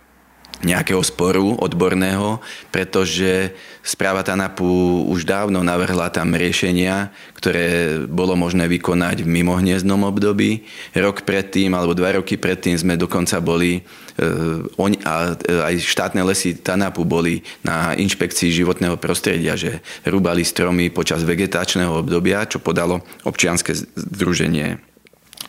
nejakého 0.62 1.02
sporu 1.02 1.58
odborného, 1.58 2.38
pretože 2.70 3.50
správa 3.82 4.22
TANAPu 4.22 5.02
už 5.10 5.26
dávno 5.26 5.58
navrhla 5.66 6.06
tam 6.14 6.38
riešenia, 6.38 7.10
ktoré 7.34 7.98
bolo 8.06 8.38
možné 8.38 8.70
vykonať 8.70 9.26
v 9.26 9.32
mimohniezdnom 9.42 10.06
období. 10.06 10.62
Rok 10.94 11.26
predtým, 11.26 11.74
alebo 11.74 11.98
dva 11.98 12.14
roky 12.14 12.38
predtým 12.38 12.78
sme 12.78 12.94
dokonca 12.94 13.42
boli 13.42 13.82
e, 14.18 14.94
a 15.06 15.14
e, 15.34 15.72
aj 15.72 15.74
štátne 15.82 16.22
lesy 16.26 16.58
TANAPu 16.58 17.04
boli 17.04 17.44
na 17.64 17.96
inšpekcii 17.96 18.52
životného 18.52 18.96
prostredia, 19.00 19.56
že 19.56 19.80
rúbali 20.04 20.44
stromy 20.44 20.92
počas 20.92 21.24
vegetačného 21.24 22.04
obdobia, 22.04 22.48
čo 22.48 22.60
podalo 22.60 23.00
občianske 23.24 23.72
združenie 23.96 24.80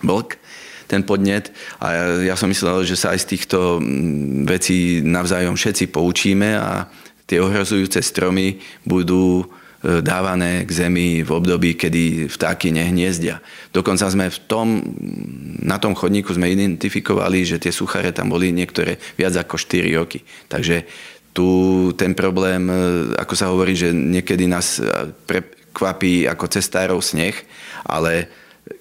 Blk 0.03 0.37
ten 0.87 1.01
podnet. 1.01 1.49
A 1.79 1.85
ja, 1.95 2.03
ja 2.33 2.35
som 2.35 2.51
myslel, 2.51 2.85
že 2.85 2.99
sa 2.99 3.15
aj 3.15 3.25
z 3.25 3.29
týchto 3.33 3.79
mm, 3.79 4.45
vecí 4.45 5.01
navzájom 5.01 5.55
všetci 5.57 5.89
poučíme 5.89 6.59
a 6.59 6.85
tie 7.25 7.39
ohrozujúce 7.39 8.03
stromy 8.03 8.59
budú 8.83 9.47
dávané 9.83 10.63
k 10.63 10.71
zemi 10.71 11.27
v 11.27 11.31
období, 11.35 11.75
kedy 11.75 12.31
vtáky 12.31 12.71
nehniezdia. 12.71 13.43
Dokonca 13.75 14.07
sme 14.07 14.31
v 14.31 14.39
tom, 14.47 14.79
na 15.59 15.75
tom 15.75 15.91
chodníku 15.91 16.31
sme 16.31 16.55
identifikovali, 16.55 17.43
že 17.43 17.59
tie 17.59 17.75
suchare 17.75 18.15
tam 18.15 18.31
boli 18.31 18.55
niektoré 18.55 18.95
viac 19.19 19.35
ako 19.35 19.59
4 19.59 19.99
roky. 19.99 20.23
Takže 20.47 20.87
tu 21.35 21.47
ten 21.99 22.15
problém, 22.15 22.69
e, 22.69 22.75
ako 23.17 23.33
sa 23.35 23.49
hovorí, 23.51 23.75
že 23.75 23.91
niekedy 23.91 24.47
nás 24.47 24.79
e, 24.79 24.87
prekvapí 25.27 26.29
ako 26.29 26.45
cestárov 26.47 27.01
sneh, 27.03 27.35
ale 27.83 28.29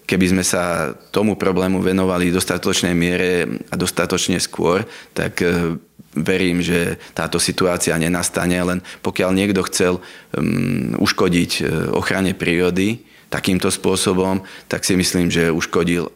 keby 0.06 0.26
sme 0.30 0.44
sa 0.46 0.94
tomu 1.10 1.34
problému 1.34 1.82
venovali 1.82 2.30
v 2.30 2.36
dostatočnej 2.38 2.94
miere 2.94 3.48
a 3.70 3.74
dostatočne 3.74 4.38
skôr, 4.38 4.86
tak 5.16 5.42
e, 5.42 5.74
verím, 6.14 6.62
že 6.62 7.00
táto 7.16 7.40
situácia 7.42 7.96
nenastane, 7.98 8.60
len 8.62 8.78
pokiaľ 9.02 9.30
niekto 9.32 9.64
chcel 9.66 9.98
um, 9.98 10.94
uškodiť 11.00 11.50
e, 11.58 11.62
ochrane 11.96 12.36
prírody 12.36 13.02
takýmto 13.32 13.72
spôsobom, 13.72 14.44
tak 14.68 14.84
si 14.84 14.92
myslím, 14.92 15.32
že 15.32 15.48
uškodil 15.48 16.12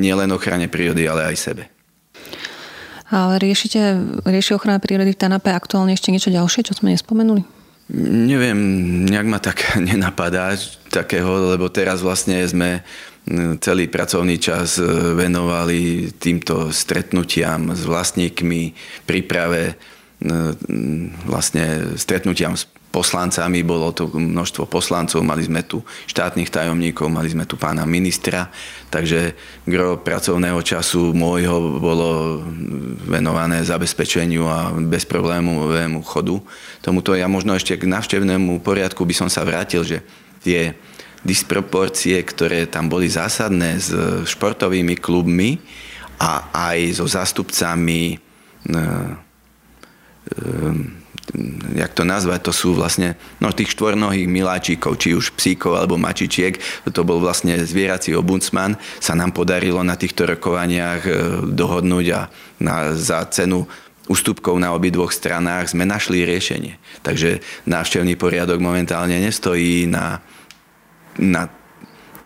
nielen 0.00 0.32
ochrane 0.32 0.72
prírody, 0.72 1.04
ale 1.04 1.28
aj 1.28 1.36
sebe. 1.36 1.64
Ale 3.10 3.42
riešite, 3.42 4.00
rieši 4.24 4.56
ochrana 4.56 4.80
prírody 4.80 5.12
v 5.12 5.20
Tanape 5.20 5.52
aktuálne 5.52 5.92
ešte 5.92 6.14
niečo 6.14 6.32
ďalšie, 6.32 6.64
čo 6.64 6.78
sme 6.78 6.94
nespomenuli? 6.94 7.59
Neviem, 7.94 8.58
nejak 9.06 9.26
ma 9.26 9.38
tak 9.42 9.58
nenapadá 9.90 10.54
takého, 10.90 11.50
lebo 11.54 11.66
teraz 11.70 12.02
vlastne 12.02 12.42
sme 12.46 12.82
celý 13.60 13.86
pracovný 13.86 14.40
čas 14.40 14.80
e, 14.80 14.86
venovali 15.14 16.10
týmto 16.18 16.72
stretnutiam 16.72 17.70
s 17.76 17.84
vlastníkmi, 17.84 18.74
príprave 19.04 19.76
vlastne 21.24 21.96
stretnutiam 21.96 22.52
s 22.52 22.68
poslancami, 22.90 23.62
bolo 23.62 23.94
to 23.94 24.10
množstvo 24.10 24.66
poslancov, 24.66 25.22
mali 25.22 25.46
sme 25.46 25.62
tu 25.62 25.78
štátnych 26.10 26.50
tajomníkov, 26.50 27.06
mali 27.06 27.30
sme 27.30 27.46
tu 27.46 27.54
pána 27.54 27.86
ministra, 27.86 28.50
takže 28.90 29.38
gro 29.62 30.02
pracovného 30.02 30.58
času 30.58 31.14
môjho 31.14 31.78
bolo 31.78 32.42
venované 33.06 33.62
zabezpečeniu 33.62 34.42
a 34.50 34.74
bezproblémovému 34.74 36.02
chodu. 36.02 36.42
Tomuto 36.82 37.14
ja 37.14 37.30
možno 37.30 37.54
ešte 37.54 37.78
k 37.78 37.86
navštevnému 37.86 38.58
poriadku 38.58 39.06
by 39.06 39.14
som 39.14 39.30
sa 39.30 39.46
vrátil, 39.46 39.86
že 39.86 40.02
tie 40.42 40.74
disproporcie, 41.22 42.18
ktoré 42.26 42.66
tam 42.66 42.90
boli 42.90 43.06
zásadné 43.06 43.78
s 43.78 43.94
športovými 44.26 44.98
klubmi 44.98 45.62
a 46.18 46.50
aj 46.74 47.00
so 47.00 47.06
zástupcami 47.06 48.02
e, 48.12 48.14
e, 48.74 50.99
jak 51.76 51.92
to 51.94 52.02
nazvať, 52.02 52.50
to 52.50 52.52
sú 52.52 52.74
vlastne 52.74 53.14
no, 53.38 53.54
tých 53.54 53.72
štvornohých 53.74 54.26
miláčikov, 54.26 54.98
či 54.98 55.14
už 55.14 55.34
psíkov 55.38 55.78
alebo 55.78 56.00
mačičiek, 56.00 56.58
to 56.90 57.02
bol 57.06 57.22
vlastne 57.22 57.54
zvierací 57.60 58.12
obundsman, 58.14 58.74
sa 58.98 59.14
nám 59.14 59.30
podarilo 59.34 59.80
na 59.86 59.94
týchto 59.94 60.26
rokovaniach 60.26 61.02
e, 61.06 61.12
dohodnúť 61.54 62.06
a 62.16 62.20
na, 62.60 62.92
za 62.98 63.22
cenu 63.30 63.64
ústupkov 64.10 64.58
na 64.58 64.74
obidvoch 64.74 65.14
stranách 65.14 65.70
sme 65.70 65.86
našli 65.86 66.26
riešenie. 66.26 66.76
Takže 67.06 67.38
návštevný 67.70 68.18
poriadok 68.18 68.58
momentálne 68.58 69.14
nestojí 69.22 69.86
na 69.86 70.18
na 71.20 71.44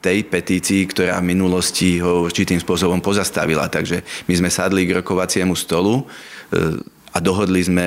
tej 0.04 0.28
petícii, 0.28 0.84
ktorá 0.84 1.16
v 1.24 1.32
minulosti 1.32 1.96
ho 2.04 2.28
určitým 2.28 2.60
spôsobom 2.60 3.00
pozastavila. 3.00 3.72
Takže 3.72 4.04
my 4.28 4.34
sme 4.36 4.50
sadli 4.52 4.84
k 4.84 5.00
rokovaciemu 5.00 5.56
stolu 5.56 6.04
e, 6.04 6.04
a 7.14 7.22
dohodli 7.22 7.62
sme 7.62 7.86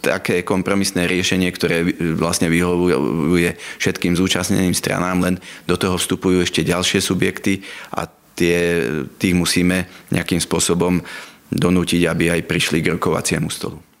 také 0.00 0.40
kompromisné 0.40 1.04
riešenie, 1.04 1.52
ktoré 1.52 1.84
vlastne 2.16 2.48
vyhovuje 2.48 3.60
všetkým 3.76 4.16
zúčastneným 4.16 4.72
stranám, 4.72 5.20
len 5.20 5.34
do 5.68 5.76
toho 5.76 6.00
vstupujú 6.00 6.40
ešte 6.40 6.64
ďalšie 6.64 7.04
subjekty 7.04 7.60
a 7.92 8.08
tie, 8.08 8.88
tých 9.20 9.36
musíme 9.36 10.08
nejakým 10.08 10.40
spôsobom 10.40 11.04
donútiť, 11.52 12.08
aby 12.08 12.32
aj 12.34 12.48
prišli 12.48 12.80
k 12.80 12.96
rokovaciemu 12.96 13.52
stolu. 13.52 13.93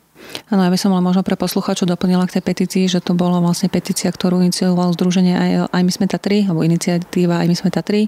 Áno, 0.52 0.60
ja 0.66 0.70
by 0.70 0.78
som 0.78 0.92
len 0.92 1.04
možno 1.04 1.24
pre 1.24 1.38
posluchačov 1.38 1.88
doplnila 1.88 2.26
k 2.28 2.38
tej 2.38 2.44
petícii, 2.44 2.84
že 2.90 3.00
to 3.00 3.16
bola 3.16 3.40
vlastne 3.40 3.72
petícia, 3.72 4.12
ktorú 4.12 4.42
iniciovalo 4.44 4.92
združenie 4.92 5.34
aj, 5.34 5.50
aj 5.72 5.82
my 5.82 5.92
sme 5.92 6.06
Tatry, 6.06 6.44
alebo 6.44 6.66
iniciatíva 6.66 7.40
aj 7.40 7.48
my 7.48 7.56
sme 7.56 7.70
Tatry. 7.72 8.02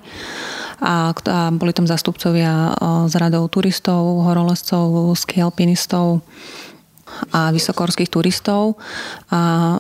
A, 0.83 1.11
a 1.11 1.39
boli 1.55 1.73
tam 1.73 1.89
zastupcovia 1.89 2.77
z 3.09 3.15
radou 3.17 3.49
turistov, 3.49 4.27
horolezcov, 4.27 5.15
skialpinistov 5.17 6.21
a 7.33 7.55
vysokorských 7.55 8.13
turistov. 8.13 8.77
A 9.33 9.77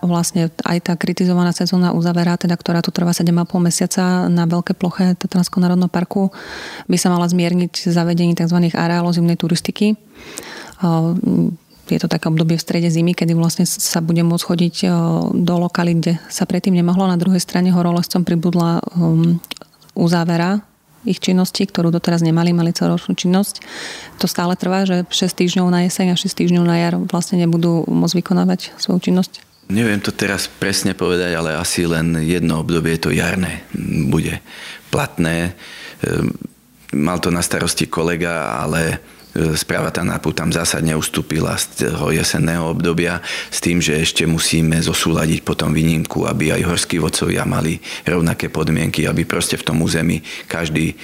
vlastne 0.00 0.48
aj 0.64 0.78
tá 0.88 0.92
kritizovaná 0.96 1.52
sezónna 1.52 1.92
uzavera, 1.92 2.40
teda, 2.40 2.56
ktorá 2.56 2.80
tu 2.80 2.88
trvá 2.88 3.12
7,5 3.12 3.60
mesiaca 3.60 4.04
na 4.32 4.48
veľké 4.48 4.72
ploche 4.72 5.12
Tatranského 5.20 5.60
národného 5.60 5.92
parku, 5.92 6.32
by 6.88 6.96
sa 6.96 7.12
mala 7.12 7.28
zmierniť 7.28 7.92
zavedení 7.92 8.32
tzv. 8.32 8.72
areálov 8.72 9.12
zimnej 9.12 9.36
turistiky 9.36 10.00
je 11.92 11.98
to 12.00 12.08
také 12.08 12.26
obdobie 12.30 12.56
v 12.56 12.64
strede 12.64 12.88
zimy, 12.88 13.12
kedy 13.12 13.36
vlastne 13.36 13.68
sa 13.68 14.00
bude 14.00 14.22
môcť 14.24 14.44
chodiť 14.46 14.74
do 15.34 15.54
lokalít, 15.60 15.98
kde 16.00 16.12
sa 16.32 16.48
predtým 16.48 16.72
nemohlo. 16.72 17.04
Na 17.04 17.20
druhej 17.20 17.42
strane 17.42 17.74
horolezcom 17.74 18.24
pribudla 18.24 18.80
um, 18.96 19.36
uzávera 19.92 20.64
ich 21.02 21.18
činnosti, 21.18 21.66
ktorú 21.66 21.90
doteraz 21.90 22.22
nemali, 22.22 22.54
mali 22.54 22.70
celoročnú 22.70 23.18
činnosť. 23.18 23.58
To 24.22 24.30
stále 24.30 24.54
trvá, 24.54 24.86
že 24.86 25.02
6 25.02 25.34
týždňov 25.34 25.66
na 25.66 25.82
jeseň 25.86 26.14
a 26.14 26.16
6 26.16 26.30
týždňov 26.30 26.64
na 26.64 26.78
jar 26.78 26.94
vlastne 27.10 27.42
nebudú 27.42 27.82
môcť 27.90 28.22
vykonávať 28.22 28.78
svoju 28.78 29.10
činnosť. 29.10 29.42
Neviem 29.72 29.98
to 30.02 30.14
teraz 30.14 30.46
presne 30.46 30.94
povedať, 30.94 31.34
ale 31.34 31.58
asi 31.58 31.86
len 31.86 32.18
jedno 32.22 32.62
obdobie, 32.62 32.98
to 32.98 33.10
jarné, 33.10 33.66
bude 34.10 34.38
platné. 34.94 35.58
Ehm, 36.06 36.34
mal 36.94 37.18
to 37.18 37.34
na 37.34 37.42
starosti 37.42 37.90
kolega, 37.90 38.62
ale 38.62 39.02
správa 39.56 39.88
TANAPu 39.88 40.36
tam 40.36 40.52
zásadne 40.52 40.92
ustúpila 40.92 41.56
z 41.56 41.88
toho 41.88 42.12
jesenného 42.12 42.68
obdobia 42.68 43.24
s 43.48 43.64
tým, 43.64 43.80
že 43.80 43.96
ešte 43.96 44.28
musíme 44.28 44.76
zosúľadiť 44.84 45.40
potom 45.40 45.72
výnimku, 45.72 46.28
aby 46.28 46.52
aj 46.52 46.68
horskí 46.68 47.00
vodcovia 47.00 47.48
mali 47.48 47.80
rovnaké 48.04 48.52
podmienky, 48.52 49.08
aby 49.08 49.24
proste 49.24 49.56
v 49.56 49.64
tom 49.64 49.80
území 49.80 50.20
každý 50.44 50.92
e, 50.92 50.94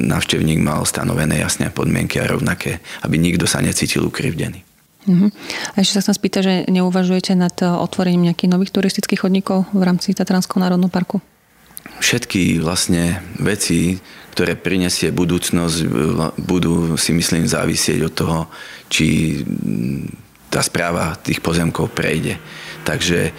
návštevník 0.00 0.64
mal 0.64 0.88
stanovené 0.88 1.44
jasné 1.44 1.68
podmienky 1.68 2.16
a 2.20 2.28
rovnaké, 2.28 2.80
aby 3.04 3.20
nikto 3.20 3.44
sa 3.44 3.60
necítil 3.60 4.08
ukrivdený. 4.08 4.64
Uh-huh. 5.08 5.32
A 5.72 5.76
ešte 5.80 6.00
sa 6.00 6.02
chcem 6.04 6.16
spýtať, 6.20 6.42
že 6.44 6.54
neuvažujete 6.68 7.32
nad 7.36 7.54
e, 7.60 7.68
otvorením 7.68 8.32
nejakých 8.32 8.52
nových 8.52 8.72
turistických 8.72 9.24
chodníkov 9.24 9.68
v 9.72 9.82
rámci 9.84 10.16
Tatranského 10.16 10.60
národného 10.60 10.92
parku? 10.92 11.20
Všetky 11.98 12.60
vlastne 12.60 13.24
veci, 13.40 13.98
ktoré 14.38 14.54
prinesie 14.54 15.10
budúcnosť, 15.10 15.82
budú 16.38 16.94
si 16.94 17.10
myslím 17.10 17.50
závisieť 17.50 18.06
od 18.06 18.14
toho, 18.14 18.38
či 18.86 19.34
tá 20.46 20.62
správa 20.62 21.18
tých 21.18 21.42
pozemkov 21.42 21.90
prejde. 21.90 22.38
Takže 22.86 23.18
e, 23.26 23.32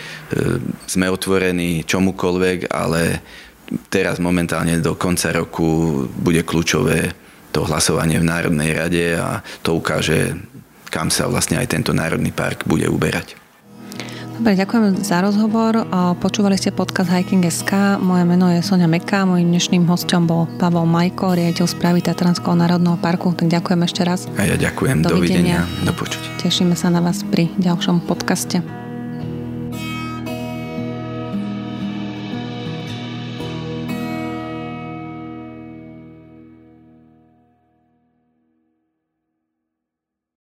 sme 0.84 1.08
otvorení 1.08 1.88
čomukoľvek, 1.88 2.68
ale 2.68 3.24
teraz 3.88 4.20
momentálne 4.20 4.84
do 4.84 5.00
konca 5.00 5.32
roku 5.32 6.04
bude 6.20 6.44
kľúčové 6.44 7.16
to 7.56 7.64
hlasovanie 7.64 8.20
v 8.20 8.28
Národnej 8.28 8.76
rade 8.76 9.16
a 9.16 9.40
to 9.64 9.80
ukáže, 9.80 10.36
kam 10.92 11.08
sa 11.08 11.32
vlastne 11.32 11.64
aj 11.64 11.80
tento 11.80 11.96
Národný 11.96 12.36
park 12.36 12.68
bude 12.68 12.92
uberať. 12.92 13.39
Dobre, 14.40 14.56
ďakujem 14.56 15.04
za 15.04 15.20
rozhovor. 15.20 15.84
Počúvali 16.24 16.56
ste 16.56 16.72
podcast 16.72 17.12
Hiking.sk. 17.12 18.00
Moje 18.00 18.24
meno 18.24 18.48
je 18.48 18.64
Sonia 18.64 18.88
Meka. 18.88 19.28
Mojím 19.28 19.52
dnešným 19.52 19.84
hostom 19.84 20.32
bol 20.32 20.48
Pavel 20.56 20.88
Majko, 20.88 21.36
riaditeľ 21.36 21.68
správy 21.68 22.00
Tatranského 22.00 22.56
národného 22.56 22.96
parku. 23.04 23.36
Tak 23.36 23.52
ďakujem 23.52 23.84
ešte 23.84 24.08
raz. 24.08 24.32
A 24.40 24.48
ja 24.48 24.56
ďakujem. 24.56 25.04
Dovidenia. 25.04 25.68
Dovidenia. 25.68 25.84
Do 25.84 25.92
počutia. 25.92 26.32
Tešíme 26.40 26.80
sa 26.80 26.88
na 26.88 27.04
vás 27.04 27.20
pri 27.28 27.52
ďalšom 27.60 28.08
podcaste. 28.08 28.79